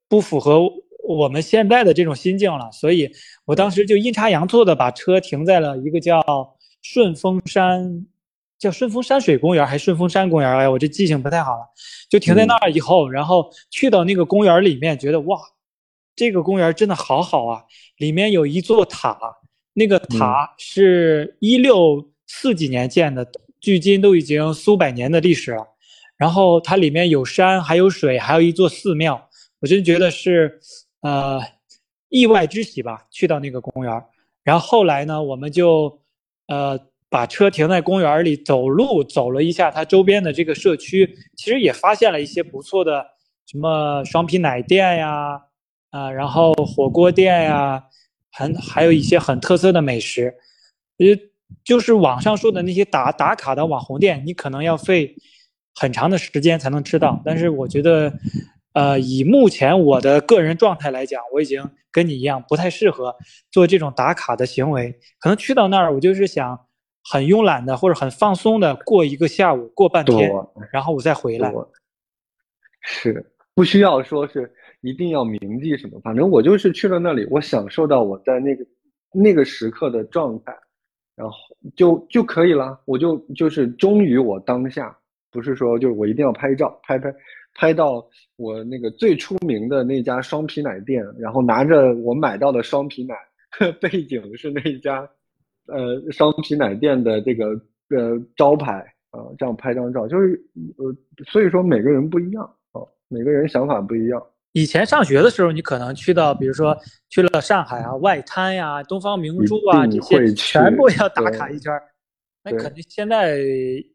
[0.08, 0.60] 不符合。
[1.04, 3.10] 我们现在的这种心境了，所以
[3.46, 6.22] 我当时就阴差阳错的把车停在了一个叫
[6.82, 8.06] 顺峰山
[8.58, 10.50] 叫顺峰山水公园还是顺峰山公园？
[10.50, 11.64] 哎呀，我这记性不太好了。
[12.10, 15.40] 就停在那儿以后，然后去到那个公园里面，觉得哇，
[16.14, 17.64] 这个公园真的好好啊！
[17.96, 19.18] 里面有一座塔，
[19.78, 23.24] 那个塔是一六四几年建的，
[23.60, 25.64] 距今都已经数百年的历史了。
[26.16, 29.28] 然后它里面有山，还有水，还有一座寺庙，
[29.60, 30.58] 我真觉得是，
[31.02, 31.40] 呃，
[32.08, 33.06] 意外之喜吧。
[33.10, 34.04] 去到那个公园，
[34.42, 36.00] 然后后来呢，我们就，
[36.48, 36.78] 呃。
[37.10, 43.02] 把车停在公园里，走路走了一下它周边的这个社区，其实也发现了一些不错的，
[43.46, 45.40] 什么双皮奶店呀，
[45.88, 47.82] 啊，然后火锅店呀，
[48.38, 50.32] 还还有一些很特色的美食，
[50.98, 51.06] 呃，
[51.64, 55.16] 就是网上说的那些打打卡的网红店，你可能要费
[55.74, 57.20] 很长的时间才能吃到。
[57.24, 58.12] 但是我觉得，
[58.74, 63.16] 呃，以目前我的个人状态来讲，我已经跟你一样不太适合
[63.50, 66.58] 做这种打卡的行为，可能去到那儿我就是想。
[67.10, 70.30] 很慵懒的或者很放松的过一个下午，过半天，
[70.70, 71.50] 然后我再回来。
[72.82, 78.64] 是不需要说是一定要铭记什么，反正我就是去了那里，我享受到我在那个
[79.12, 80.56] 那个时刻的状态，
[81.16, 81.34] 然后
[81.74, 82.80] 就就可以了。
[82.84, 84.96] 我就就是忠于我当下，
[85.30, 87.12] 不是说就是我一定要拍照，拍拍
[87.54, 93.14] 拍到我那个最出名的那家双皮奶店，然后拿着我买到的双皮奶，
[93.80, 95.08] 背景是那家。
[95.70, 97.48] 呃，双皮奶店的这个
[97.90, 98.72] 呃招牌
[99.10, 100.42] 啊，这样拍张照，就是
[100.78, 104.22] 呃，所以说每个人不一样啊，每个人想法不一样。
[104.60, 106.76] 以前上学的时候，你可能去到，比如说
[107.08, 111.72] 去了上海啊，外滩呀，东方明珠啊这些，全部要打卡一圈。
[112.42, 113.38] 那肯定现在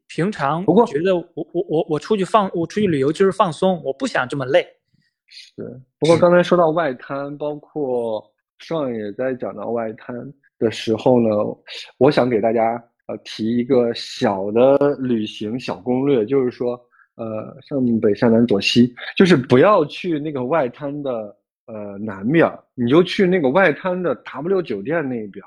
[0.07, 4.65] 平常不过觉得我我我我出去放我出去旅游就是放松，我不想这么累。
[5.27, 8.23] 是，不过刚才说到外滩，包括
[8.59, 10.15] 上也在讲到外滩。
[10.59, 11.27] 的时候呢，
[11.97, 16.79] 我想给大家呃提一个小的旅行小攻略，就是说
[17.15, 25.45] 呃上北下南左西，就是不要去那个外滩的呃南面，你就去那个外滩的 W 酒店那边，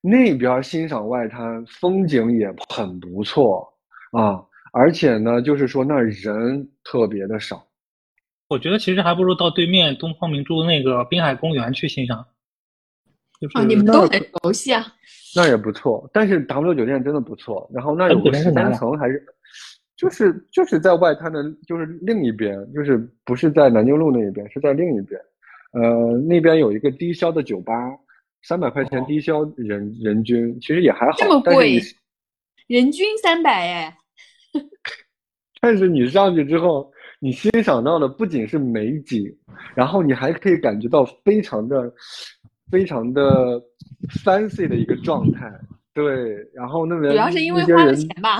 [0.00, 3.72] 那边欣赏外滩风景也很不错
[4.12, 7.66] 啊，而且呢，就是说那人特别的少。
[8.48, 12.26] 我觉得其实还不如到对面东方明珠那个滨海公园去欣赏。
[13.54, 14.86] 啊，你们都很熟悉啊，
[15.34, 16.08] 那也不错。
[16.12, 19.26] 但是 W 酒店真的不错，然后那有个十三层，还是
[20.02, 25.20] 就是就是在外滩的，就是另一边，就是不是在南京路那一边，是在另一边。
[25.72, 27.72] 呃，那边有一个低消的酒吧，
[28.42, 31.12] 三百块钱低消人人均，其实也还好。
[31.16, 31.80] 这么贵，
[32.66, 33.96] 人均三百哎。
[35.60, 39.24] 但是你上去之后，你欣赏到的不仅是美景，
[39.76, 41.94] 然后你还可以感觉到非常的。
[42.70, 43.62] 非常的
[44.24, 45.52] fancy 的一个状态，
[45.92, 48.38] 对，然后那边主要是因为花了钱吧，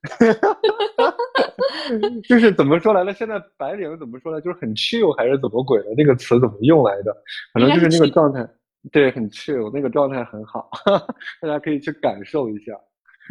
[2.28, 3.12] 就是怎么说来了？
[3.12, 4.40] 现在白领怎么说呢？
[4.40, 5.86] 就是很 chill 还是怎么鬼的？
[5.96, 7.14] 那个词怎么用来的？
[7.52, 8.48] 反正就是那个状态，
[8.92, 10.70] 对，很 chill，那个状态很好，
[11.42, 12.72] 大家可以去感受一下。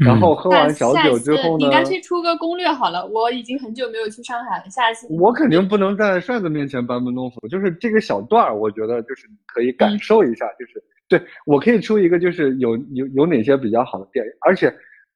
[0.05, 1.65] 然后喝完小酒之后呢？
[1.65, 3.05] 你干脆出个攻略好了。
[3.07, 7.47] 我已经很久没有去上海了，下次我肯定不能在帅子面前班门弄斧。
[7.49, 10.45] 就是这个小段儿，我觉得就是可以感受一下。
[10.57, 14.73] 就是对我可以出一个，就是有有有哪些比较好的店，而且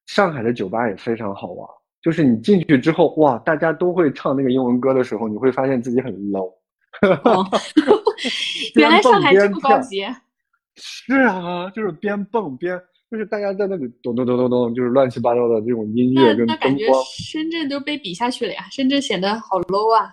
[0.08, 1.68] 上海的酒吧也非常好玩。
[2.02, 6.52] 就是你进去之后，哇，大家都会唱那个英文歌的时候，你会发现自己很 low。
[8.76, 10.06] 原来上海这么高级。
[10.76, 12.80] 是啊，就是边蹦边。
[13.10, 17.04] 就是大家在那里咚咚咚咚咚，就是乱七八糟的这种音乐跟灯光。
[17.16, 20.10] 深圳都被比下去了呀，深圳显得好 low 啊。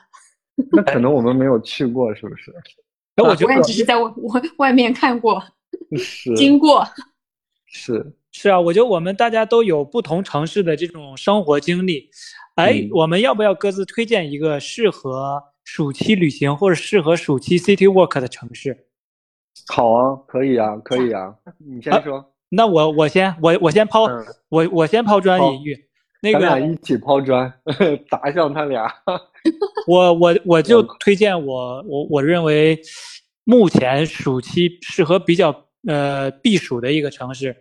[0.71, 2.53] 那可能我们没有去过，是不是？
[3.17, 5.43] 我觉得我只是在外外外面看过，
[5.97, 6.87] 是经过。
[7.73, 12.11] 是是啊，我觉得我们大家都有不同城市的这种生活经历。
[12.57, 18.87] 哎，我们要不要各自推荐一个适合暑期旅行或者适合暑期 city walk 的城市？
[19.69, 22.33] 好啊，可以啊，可以啊， 你先说。
[22.49, 24.07] 那我我先我我先抛
[24.49, 25.85] 我我先抛砖引玉，
[26.21, 27.53] 那个咱俩一起抛砖
[28.11, 28.93] 砸向他俩。
[29.87, 32.81] 我我我就推荐我我我认为
[33.45, 37.57] 目前暑期适合比较呃避暑的一个城市，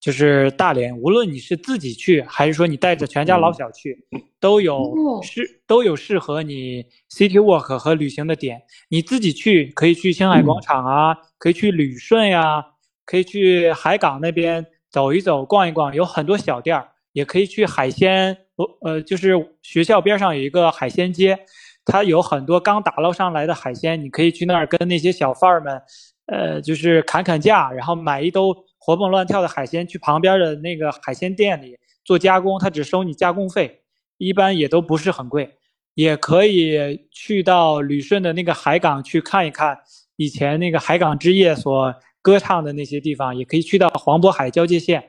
[0.00, 0.96] 就是大连。
[0.98, 4.06] 无论你是自己去，还是说你带着全家老小去，
[4.40, 8.62] 都有适都有适合你 city walk 和旅行的点。
[8.88, 12.64] 你自己去可以去星海广场啊，可以去旅顺呀。
[13.04, 16.88] 可以去海港那边走一走、逛一逛，有很多小店儿。
[17.12, 18.36] 也可以去海鲜，
[18.82, 21.36] 呃，就是学校边上有一个海鲜街，
[21.84, 25.80] 它有很多刚打捞上来的海鲜，你可以去那儿跟那些小贩儿们，
[26.28, 33.80] 呃，就是砍砍价，然后买一兜活蹦乱跳的海鲜，去旁边的那个海鲜店里做加工，他只收你加工费，
[34.18, 35.56] 一般也都不是很贵。
[35.94, 39.76] 也可以去到旅顺的那个海港去看一看，
[40.14, 45.02] 以前那个海港之夜所歌唱的那些地方，也可以去到黄渤海交界线。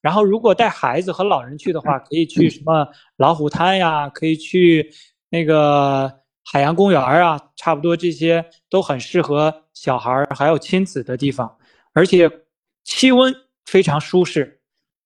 [0.00, 2.86] 然后，如果带孩子和老人去的话，可以去什么
[3.16, 4.88] 老虎滩呀，可以去
[5.30, 6.12] 那个
[6.44, 11.58] 海洋公园啊，差不多这些都很适合小孩还有亲子的地方，
[11.92, 12.30] 而且
[12.82, 13.34] 气温
[13.66, 14.58] 非常舒适，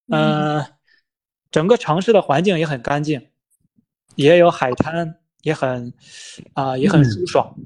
[0.06, 0.64] 嗯，
[1.50, 3.28] 整个城市的环境也很干净，
[4.14, 5.16] 也有海滩。
[5.42, 5.90] 也很，
[6.52, 7.56] 啊，也很舒爽。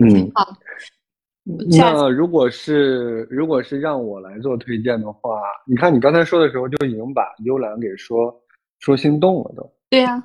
[0.00, 0.52] 嗯，好。
[1.70, 8.34] 那如果是如果是让我来做推荐的话，你看你刚才说的时候就已经把幽兰给说
[8.80, 9.72] 说心动了，都。
[9.88, 10.20] 对呀，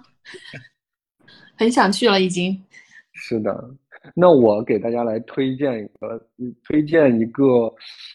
[1.55, 2.59] 很想去了，已经。
[3.13, 3.69] 是的，
[4.15, 6.21] 那我给大家来推荐一个，
[6.67, 7.73] 推荐一个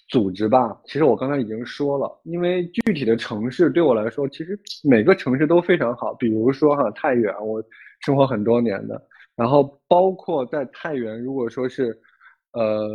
[0.09, 0.77] 组织吧。
[0.85, 6.13] 其实我刚才已经说了，因为具体的城市对我来说，其实每个城市都非常好。
[6.15, 7.63] 比如说哈，太原，我。
[8.01, 9.03] 生活很多年的，
[9.35, 11.99] 然后包括在太原，如果说是，
[12.53, 12.87] 呃，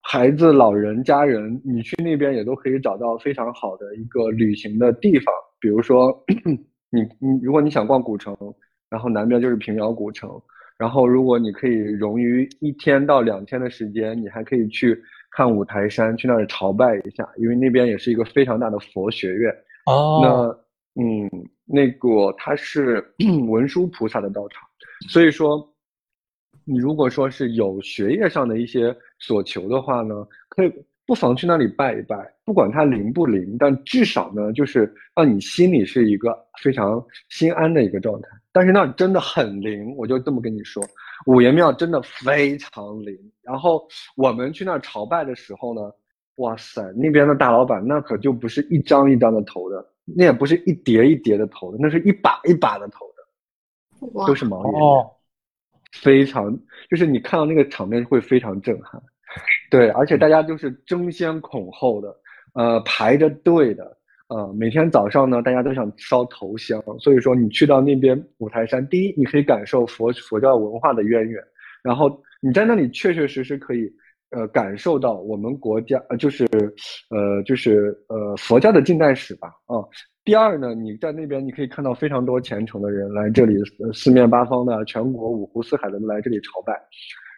[0.00, 5.32] 孩子、老人、家人，你去那边也都可以找到非常好的一个旅行的地方。
[5.60, 6.10] 比如说，
[6.90, 8.34] 你你如果你想逛古城，
[8.88, 10.30] 然后南边就是平遥古城，
[10.78, 19.54] 然后如果你可以容于一天到两天的时间，你还可以去看五台山，去那里朝拜一下，因为那边也是一个非常大的佛学院。
[19.86, 20.20] 哦，
[20.96, 21.30] 那嗯。
[21.66, 23.02] 那个它是
[23.48, 24.68] 文殊菩萨的道场，
[25.08, 25.66] 所以说，
[26.66, 30.14] 你如果说是有学业上的一些所求的话呢，
[30.50, 30.70] 可以
[31.06, 38.28] 不妨去那里拜一拜，不管它灵不灵，但至少呢，就是让你心里是一个非常心安的一个状态。
[38.52, 40.82] 但是那真的很灵，我就这么跟你说，
[41.26, 43.16] 五爷庙真的非常灵。
[43.42, 43.86] 然后
[44.16, 45.90] 我们去那儿朝拜的时候呢，
[46.36, 49.84] 哇塞，那边的大老板那可就不是一张一张的投的。
[50.06, 54.78] 那也不是一叠一叠的投的，那是一把一把的投的，都是毛爷，
[55.92, 56.54] 非常
[56.90, 59.02] 就是你看到那个场面会非常震撼，
[59.70, 62.16] 对，而且大家就是争先恐后的，
[62.54, 63.96] 呃，排着队的，
[64.28, 71.42] 呃，每天早上呢，大家都想烧头香，所以说你去到那边五台山，第一你可以感受佛佛教文化的渊源，
[71.82, 73.90] 然后你在那里确确实实可以。
[74.30, 76.44] 呃，感受到我们国家，就是，
[77.08, 79.46] 呃，就是呃，佛教的近代史吧。
[79.66, 79.78] 啊，
[80.24, 83.54] 第二呢，你在那边你可以看到非常多虔诚的人来这里，
[83.92, 86.72] 四面八方的，全国五湖四海的来这里朝拜，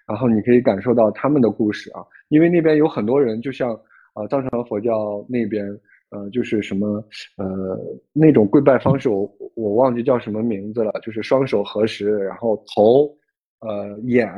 [0.07, 2.05] 然后你可以感受到他们的故事啊。
[2.29, 3.75] 因为那边有很多人，就像
[4.15, 5.67] 啊藏传佛教那边，
[6.11, 7.05] 呃，就是什么
[7.37, 7.79] 呃
[8.13, 13.15] 那种跪拜方式，我我忘记叫什么名字了，就是双手合十，然后头，
[13.61, 14.29] 呃，眼。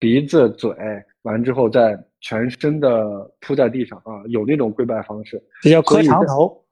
[0.00, 0.70] 鼻子、嘴，
[1.22, 6.62] 完之后再全身的铺在地上啊，有那种跪拜方式，这叫磕长头，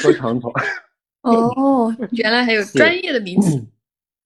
[0.00, 0.52] 磕长头。
[1.22, 3.58] 哦，原来还有专业的名词。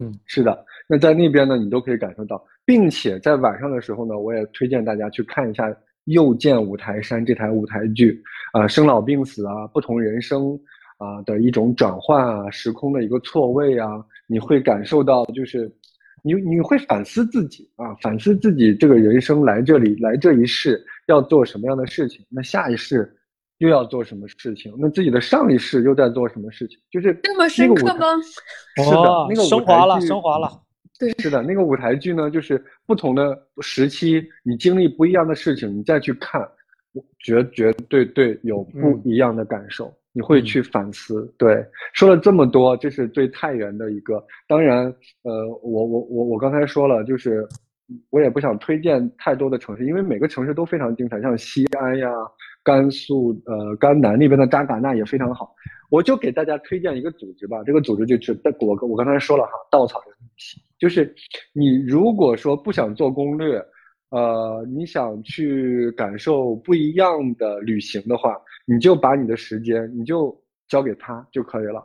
[0.01, 0.67] 嗯， 是的。
[0.91, 5.69] 那在那边呢，你都可以感受到，并且在晚上的时候呢，我也推荐大家去看一下
[6.07, 8.21] 《又见五台山》这台舞台剧
[8.53, 10.59] 啊，生老病死啊，不同人生
[10.99, 15.73] 啊的一种转换啊，时空的一个错位啊，你会感受到就是。
[16.23, 23.11] 你你会反思自己啊，反思自己这个人生来这里来这一世要做什么样的事情，那下一世
[23.57, 24.71] 又要做什么事情？
[24.79, 26.79] 那自己的上一世又在做什么事情？
[26.91, 28.07] 就是这么深刻吗？
[28.85, 30.51] 是的，那个升华了，升华了。
[31.01, 36.47] 对，是的，那个舞台剧呢，就是不同的时期，你经历不一样的事情，你再去看，
[37.19, 39.93] 绝绝对对有不一样的感受。
[40.13, 44.21] 你会去反思，对，说了这么多，这是对太原的一个。
[44.49, 47.47] 当然，呃，我我我我刚才说了，就是
[48.11, 52.11] 我也不想推荐太多的城市，因为每个城市都非常精彩，像西安呀、
[52.65, 55.55] 甘肃、呃甘南那边的扎尕那也非常好。
[55.91, 60.17] 我就给大家推荐一个组织吧，这个组织就是我我刚才说了哈，稻草人，
[60.79, 61.15] 就是
[61.53, 63.63] 你如果说不想做攻略。
[64.13, 68.37] 呃，你想去感受不一样的旅行的话，
[68.67, 70.37] 你就把你的时间，你就
[70.67, 71.81] 交给他就可以了。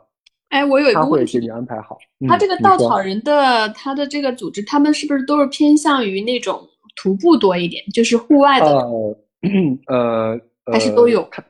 [0.48, 1.96] 哎，我有一个问题，他会给你安排好。
[2.26, 8.66] 他这个稻草人的他的这个组织，他们是不是都是偏向于那种徒步多一点，就是户外的？
[9.86, 10.36] 呃，
[10.72, 11.28] 还是都有？
[11.30, 11.40] 他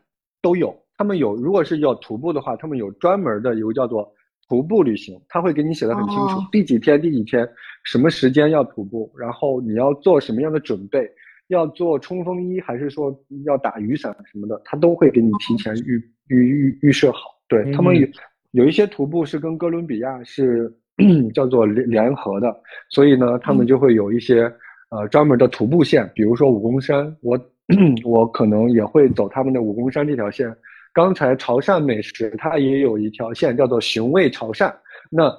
[0.43, 1.34] 都有，他们有。
[1.34, 4.12] 如果是要徒步的话，他们有专门的，有叫做。
[4.49, 7.44] 徒步旅行，他会给你写的很清楚，第几天第几天，
[7.82, 11.11] 什么时间要徒步，然后你要做什么样的准备，
[11.49, 13.12] 要做冲锋衣还是说
[13.44, 17.22] 要打雨伞什么的，他都会给你提前预预预预设好。
[17.49, 18.07] 对他们有
[18.53, 20.72] 有一些徒步是跟哥伦比亚是
[21.34, 22.57] 叫做联联合的，
[22.88, 24.42] 所以呢，他们就会有一些
[24.90, 27.36] 呃专门的徒步线，比如说武功山，我
[28.07, 30.57] 我可能也会走他们的武功山这条线。
[30.97, 34.74] 刚才潮汕美食它也有一条线叫做寻味潮汕，
[35.11, 35.30] 那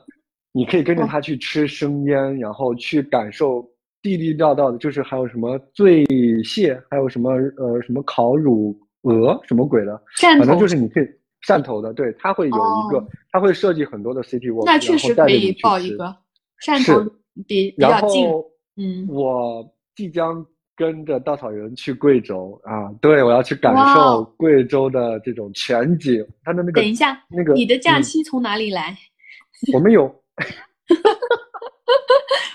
[0.52, 3.68] 你可以跟着它去吃生腌，然后去感受
[4.04, 6.06] 地地道道的，就是还有什么醉
[6.44, 11.06] 蟹，还有什么呃什么烤乳鹅什么鬼的，反正就是你可以
[11.48, 16.16] 汕头的，对，它会有一个，它会设计很多的 city walk，那确实可以报一个，
[16.64, 16.86] 汕。
[16.86, 17.04] 头
[17.48, 18.28] 比比较近，
[18.76, 20.46] 嗯，我即将。
[20.78, 22.94] 跟着稻草人去贵州啊！
[23.02, 26.24] 对，我要去感受贵州的这种全景。
[26.44, 28.96] 他的那个，等一下，那个你的假期从哪里来？
[29.74, 30.04] 我们有。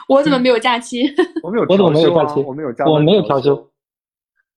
[0.09, 1.03] 我怎么没有假期？
[1.43, 2.41] 我们有，我怎么没有假期？
[2.43, 3.71] 我们有假，我没有调休。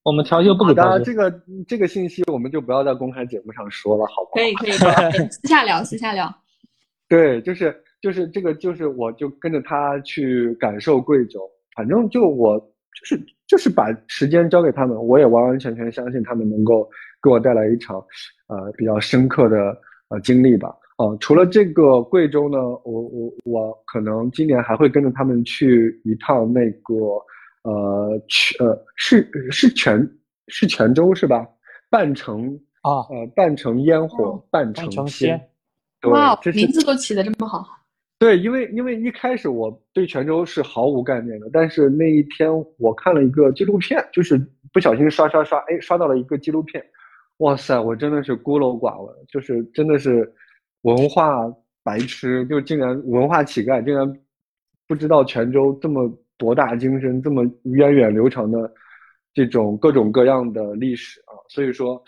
[0.03, 0.99] 我们调休不给的。
[0.99, 4.33] 这个这个信息我们就不要在公开节目上说了，好不好？
[4.35, 4.71] 可以可以，
[5.31, 6.31] 私下聊，私下聊。
[7.09, 11.41] 对，就是就是这个，就是我就跟着他去感受贵州。
[11.75, 13.19] 反正就我就是。
[13.47, 16.89] 就是把时间交给他们，我也完完全全相信他们能够
[17.21, 17.97] 给我带来一场，
[18.47, 19.57] 呃，比较深刻的
[20.09, 20.75] 呃经历吧。
[20.97, 26.95] 哦，除了这个贵州呢，我我我可能今年还会跟着他们去一趟那个，
[27.63, 30.09] 呃，全呃是是泉
[30.47, 31.45] 是泉州是吧？
[31.89, 35.49] 半城啊，呃，半城烟火，半城仙。
[36.03, 37.65] 哇，名字都起的这么好。
[38.17, 44.39] 对，因为因为一开始我对泉州是毫无概念的，但是那一天我看了一个纪录片，就是
[44.71, 46.83] 不小心刷刷刷，哎，刷到了一个纪录片，
[47.39, 50.33] 哇塞，我真的是孤陋寡闻，就是真的是
[50.83, 51.45] 文化
[51.83, 54.11] 白痴，就竟然文化乞丐，竟然
[54.87, 58.73] 不知道泉州这么博大精深、这么源远流长的
[59.33, 62.01] 这种各种各样的历史啊，所以说。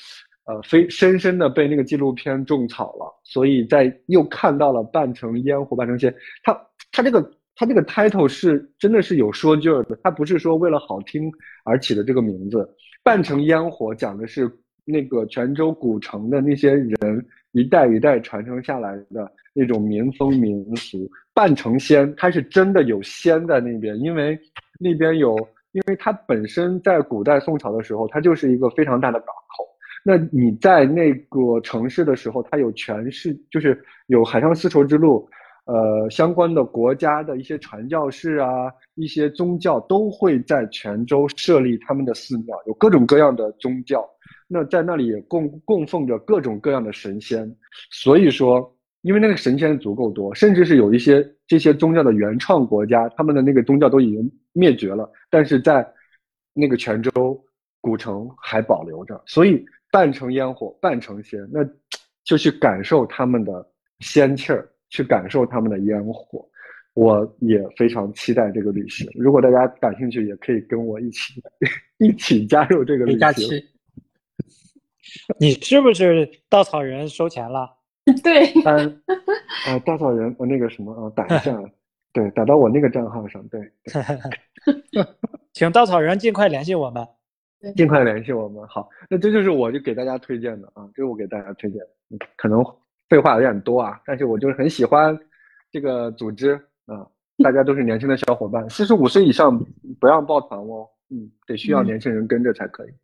[0.47, 6.57] 呃，非深深的被那个纪录片种草了，所以在又看到了半城烟火半城仙，他
[6.91, 7.21] 他这个
[7.53, 11.29] 他这个 title 是真的是有说劲儿的，他不是说为了好听
[11.65, 12.65] 而起的这个名字。
[13.03, 14.49] 半城烟火讲的是
[14.85, 21.09] 那个泉州古城的那些人一代一代传承下来的那种民风民俗。
[21.33, 24.39] 半城仙，它是真的有仙在那边，因为
[24.79, 25.35] 那边有，
[25.73, 29.67] 因为它本身在古代宋朝的时候，它就是一个非常大的港口。
[30.09, 35.27] 那你在那个城市的时候，它有全市，就是有海上丝绸之路，
[35.65, 44.09] 呃，相关的国家的一些传教士啊，一些宗教都会在泉州设立他们的寺庙，有各种各样的宗教。
[44.47, 47.53] 那在那里供供奉着各种各样的神仙。
[47.91, 55.85] 所以说，因为那个神仙足够多，甚至是有一些这些宗教的原创国家，他们的那个宗教都已经灭绝了，但是在
[56.53, 57.43] 那个泉州
[57.81, 59.65] 古城还保留着，所以。
[59.91, 61.59] 半城烟火半城仙，那
[62.23, 63.65] 就去感受他们的
[63.99, 66.47] 仙气儿，去感受他们的烟火。
[66.93, 69.07] 我也非常期待这个旅行。
[69.13, 71.41] 如果大家感兴趣，也可以跟我一起
[71.99, 73.63] 一起加入这个旅行。
[75.39, 77.69] 你是不是稻草人收钱了？
[78.23, 78.51] 对。
[78.65, 79.01] 嗯，
[79.67, 81.55] 啊，稻草人，我那个什么啊，打一下，
[82.11, 83.61] 对，打到我那个账号上，对。
[85.53, 87.07] 请稻草人尽快联系我们。
[87.75, 88.65] 尽快联系我们。
[88.67, 91.87] 好，那这就是我就给大家推荐的啊，这是我给大家推荐的。
[92.35, 92.63] 可能
[93.09, 95.17] 废话有点多啊，但是我就是很喜欢
[95.71, 96.53] 这个组织
[96.85, 97.07] 啊。
[97.43, 99.57] 大家都是年轻的小伙伴，四十五岁以上
[99.99, 100.87] 不让抱团哦。
[101.09, 102.89] 嗯，得需要年轻人跟着才可以。
[102.89, 102.97] 嗯，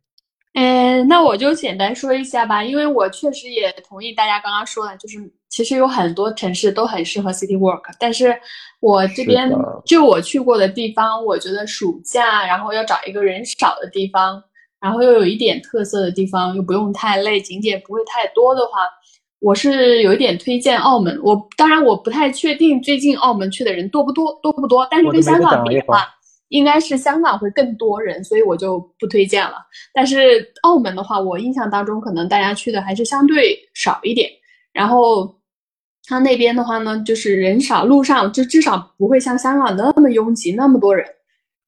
[1.08, 8.34] 那我就简单说一下吧，因为我确实也同意大家刚刚说的，就是其实有很多城市都很适合 city work，但是
[8.80, 9.52] 我这边
[9.84, 14.42] 就我去过的地方，我觉得暑假然后要找一个人少的地方。
[14.80, 18.86] 然后又有一点特色的地方，又不用太累，景点不会太多的话，
[19.40, 21.18] 我是有一点推荐澳门。
[21.22, 24.86] 我当然我不太确定最近澳门去的人多不多，多不多。
[24.90, 26.06] 但是跟香港比的话，
[26.48, 29.56] 应该是香港会更多人，所以我就不推荐了。
[29.92, 34.30] 但是澳门的话，我印象当中可能大家去的还是相对少一点。
[34.72, 35.34] 然后
[36.06, 41.06] 它那边的话呢，就是人少，路上就至少不会像香港那么拥挤，那么多人。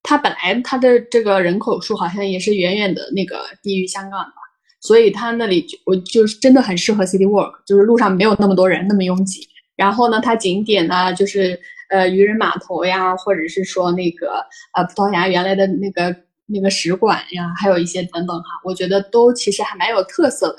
[0.03, 4.33] 它本来它的这个人口数好像也是远远的那个低于香港的，
[4.81, 9.41] 所以它那里就我就是真的很适合 city walk，就是路上没有那么多人那么拥挤。
[9.75, 11.59] 然后呢，它景点呢就是
[11.91, 16.15] 呃渔人码头呀，或者是说那个呃葡萄牙原来的那个
[16.47, 20.59] 那个使馆呀，还有一些等等哈，我觉得都其实还蛮有特色的。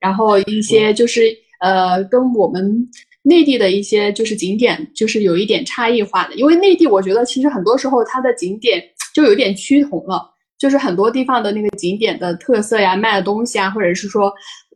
[0.00, 2.88] 然后一些就是呃跟我们。
[3.26, 14.30] 内地的一些就是景点，就是有一点差异化的，因为内地我觉得其实很多时候它的景点就有点趋同了，就是很多地方的那个景点的特色呀、卖的东西啊，或者是说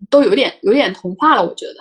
[0.08, 1.74] 都有点有点同化了，我觉得。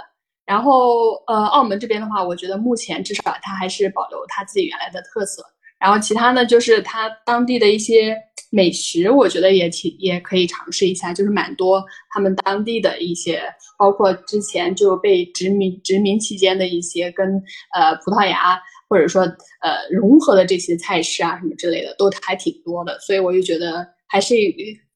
[0.47, 5.43] 然后呃，澳门这边的话，我觉得目前至少它还是保留它自己原来的特色，
[5.77, 8.17] 然后其他呢就是它当地的一些
[8.49, 13.43] 美食，我觉得也挺也可以尝试一下，就是蛮多他们当地的一些，
[13.77, 17.27] 包括之前就被殖民殖民期间的一些跟
[17.75, 24.33] 呃葡萄牙或者说呃融合的这些菜式啊什么之类的，都还挺多的，所以我就觉得还是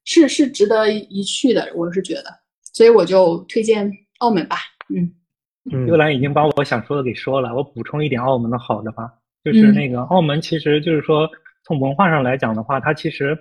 [0.04, 2.34] 是是值得一去的，我是觉得，
[2.72, 3.90] 所以我就推荐
[4.20, 4.56] 澳门吧，
[4.88, 5.12] 嗯。
[5.86, 9.08] 幽兰已经把我想说的给说了，我补充一点澳门的好的吧，
[9.44, 11.30] 就是那个澳门其实就是说
[11.64, 13.38] 从文化上来讲的话，它其实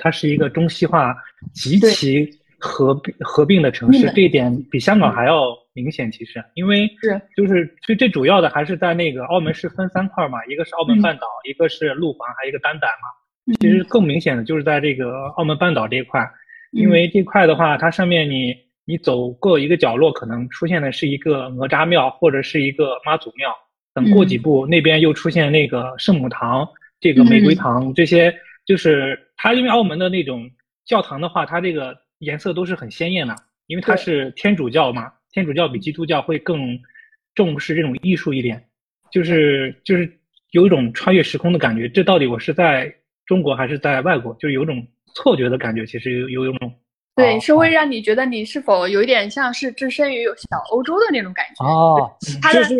[0.00, 1.14] 它是一个中西化
[1.52, 2.26] 极其
[2.58, 6.10] 合并合并的城市，这一点比香港还要明显。
[6.10, 6.42] 其实。
[6.54, 7.20] 因为是。
[7.36, 13.54] 就是最最主要的还是在那个澳门是分三块嘛，一个是澳门半岛，一个是路环，还有一个单胆嘛。
[13.60, 16.26] 其实更明显的就是在这个澳门半岛这一块，
[16.70, 18.56] 因为这块的话，它上面你。
[18.84, 23.54] 你走过一个角落，可能出现的是一个哪吒庙，或者是一个妈祖庙。
[23.94, 26.66] 等过几步，那边又出现那个圣母堂、
[26.98, 29.52] 这个玫瑰堂，这些就是它。
[29.52, 30.50] 因为澳门的那种
[30.86, 35.12] 教堂的话，它这个颜色都是很鲜艳的，因为它是天主教嘛。
[35.30, 36.78] 天主教比基督教会更
[37.34, 38.64] 重视这种艺术一点，
[39.10, 40.10] 就是就是
[40.52, 41.86] 有一种穿越时空的感觉。
[41.88, 42.92] 这到底我是在
[43.26, 44.32] 中国还是在外国？
[44.40, 45.84] 就是有种错觉的感觉。
[45.84, 46.72] 其实有有有种。
[47.14, 52.10] 对，是会让你觉得你是否有一点像是置身于小欧洲的那种感觉哦，
[52.50, 52.74] 就是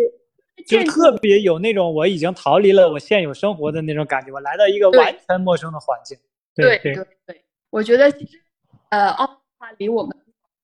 [0.66, 6.16] 就特别有那种我已经逃离了我现有生活的那种感觉，我来到一个完全陌生的环境。
[6.55, 6.95] 对对
[7.26, 8.41] 对，我觉得其实
[8.89, 9.26] 呃，澳
[9.59, 10.16] 大离我们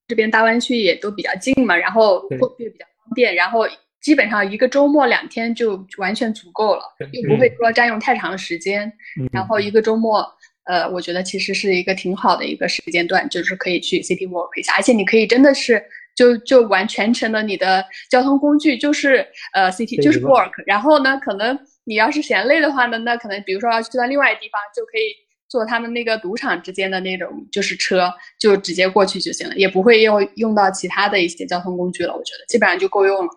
[0.06, 2.38] 这边大湾区也都比较近嘛，然后会
[2.70, 3.66] 比较方便，然后
[4.00, 8.90] 基本上一个周末两天就完全足够了，又不会说占用太长的时间，
[9.30, 10.26] 然后一个周末。
[10.68, 15.82] 呃，我觉得其实是一个挺好的一个时间段，就是可以去 City Walk 一下，而且你可以真的是
[16.14, 25.14] 就就完全程的你的交通工具就是呃 City 就是 Walk，然后呢，可能你要是嫌累的话呢，那可能比如说要去到另外地方，就可以
[25.48, 33.30] 坐他们那个赌场之间的那种就是车，就直接过去就行了，也不会用用到其他的一些交通工具了，我觉得基本上就够用了，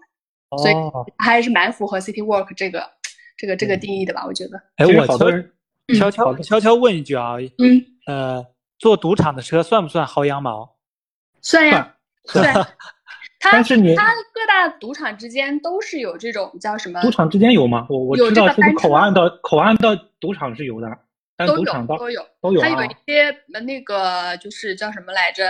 [0.62, 0.74] 所以
[1.18, 2.86] 还是蛮符合 City Walk 这个
[3.38, 4.62] 这个这个定义的吧，我觉得。
[4.76, 5.50] 哎，我好多人。
[5.96, 8.46] 悄悄悄悄问一句啊，嗯，呃，
[8.80, 10.76] 坐赌场的车算不算薅羊毛？
[11.42, 12.54] 算呀，算。
[13.44, 17.02] 它是你，它各大赌场之间都是有这种叫什么？
[17.02, 17.88] 赌场之间有吗？
[17.90, 20.88] 我我知道是口岸到口岸到赌场是有的，
[21.48, 22.62] 都有都有都有。
[22.62, 25.44] 它有一些那个就是叫什么来着？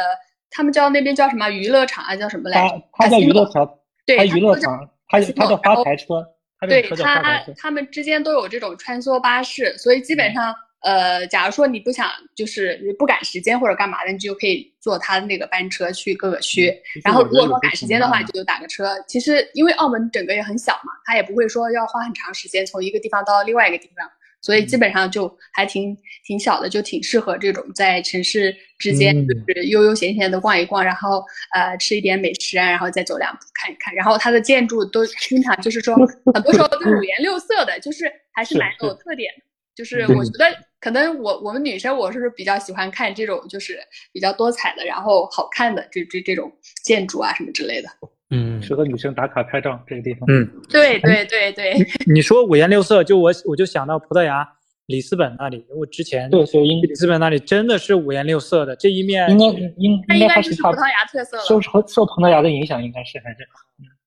[0.50, 2.16] 他们叫那边叫什么娱乐场啊？
[2.16, 2.82] 叫什么来着？
[2.94, 3.70] 它叫娱乐场，
[4.06, 6.26] 对，娱乐场，它它叫发财车。
[6.68, 16.72] 对他，他们之间都有这种穿梭巴士，所以基本上，呃，假如说你不想就是不赶时间或者干嘛的，你就可以坐他的那个班车去各个区。
[17.04, 18.96] 然后如果说赶时间的话，就打个车。
[19.08, 24.10] 其实因为澳门整个也很小嘛，他也不会说要花很长时间从一个地方到另外一个地方。
[24.42, 31.24] 所以基本上就还挺挺小的，就挺适合这种在城市之间就是悠悠闲闲的逛一逛，然后
[31.54, 33.94] 呃吃一点美食啊，然后再走两步看一看。
[33.94, 35.96] 然后它的建筑都经常就是说
[36.34, 39.44] 很多时候都五颜六色的，就是还是蛮有特点的。
[39.74, 40.46] 就是我觉得
[40.82, 43.80] 可能我我们女生我是比较喜欢看这种就是
[44.12, 46.52] 比较多彩的，然后好看的这这这种
[46.84, 47.90] 建筑啊什么之类的。
[48.34, 50.22] 嗯，适合女生打卡拍照这个地方。
[50.32, 51.76] 嗯，对对对对。
[52.08, 54.48] 你说五颜六色，就我我就想到葡萄牙
[54.86, 63.38] 里斯本那里，我之前对，所以里斯本那里真的是五颜六色的，这一面应该应应该是葡萄牙特色了，受受受葡萄牙的影响，应该是还是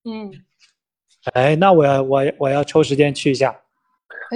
[0.05, 0.33] 嗯。
[1.35, 3.55] 哎，那我要我我要抽时间去一下。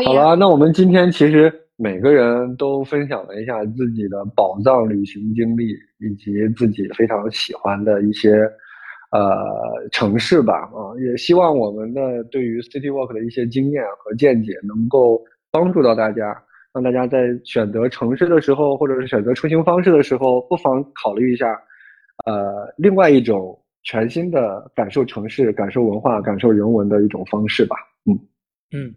[0.04, 8.30] 好了，那我们今天其实每个人都分享了一下自己的宝藏旅行经历，以及自己非常喜欢的一些。
[9.10, 16.36] 呃，城市吧，啊，也希望我们的对于 City Walk 的一些经验和见解能够帮助到大家，
[16.74, 21.58] 让大家在选择城市的时候，或者是选择出行方式的时候，不妨考虑一下，
[22.26, 27.76] 呃，另外一种全新的感受城市、感受文化、感受人文的一种方式吧。
[28.04, 28.12] 嗯
[28.76, 28.94] 嗯，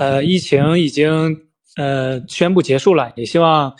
[0.00, 1.36] 呃，疫情已经
[1.76, 3.72] 呃宣布结束了，也希望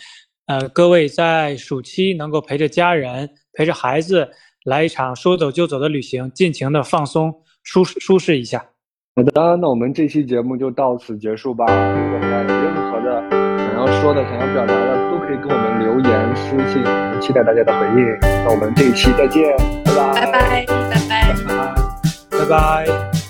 [0.45, 4.29] 呃各位在暑期能够陪着家人、陪着孩子。
[4.65, 7.33] 来一场说走就走的旅行，尽情的放松、
[7.63, 8.65] 舒舒适一下。
[9.15, 11.65] 好的，那我们这期节目就到此结束吧。
[11.65, 18.17] 如果大家有任何的想要说的、想要表达的，都可以跟我们留言、私信，我们期待大家的回应。
[18.21, 19.55] 那我们这一期再见，
[19.85, 21.35] 拜拜，拜拜，拜拜，
[22.31, 23.22] 拜拜，拜拜。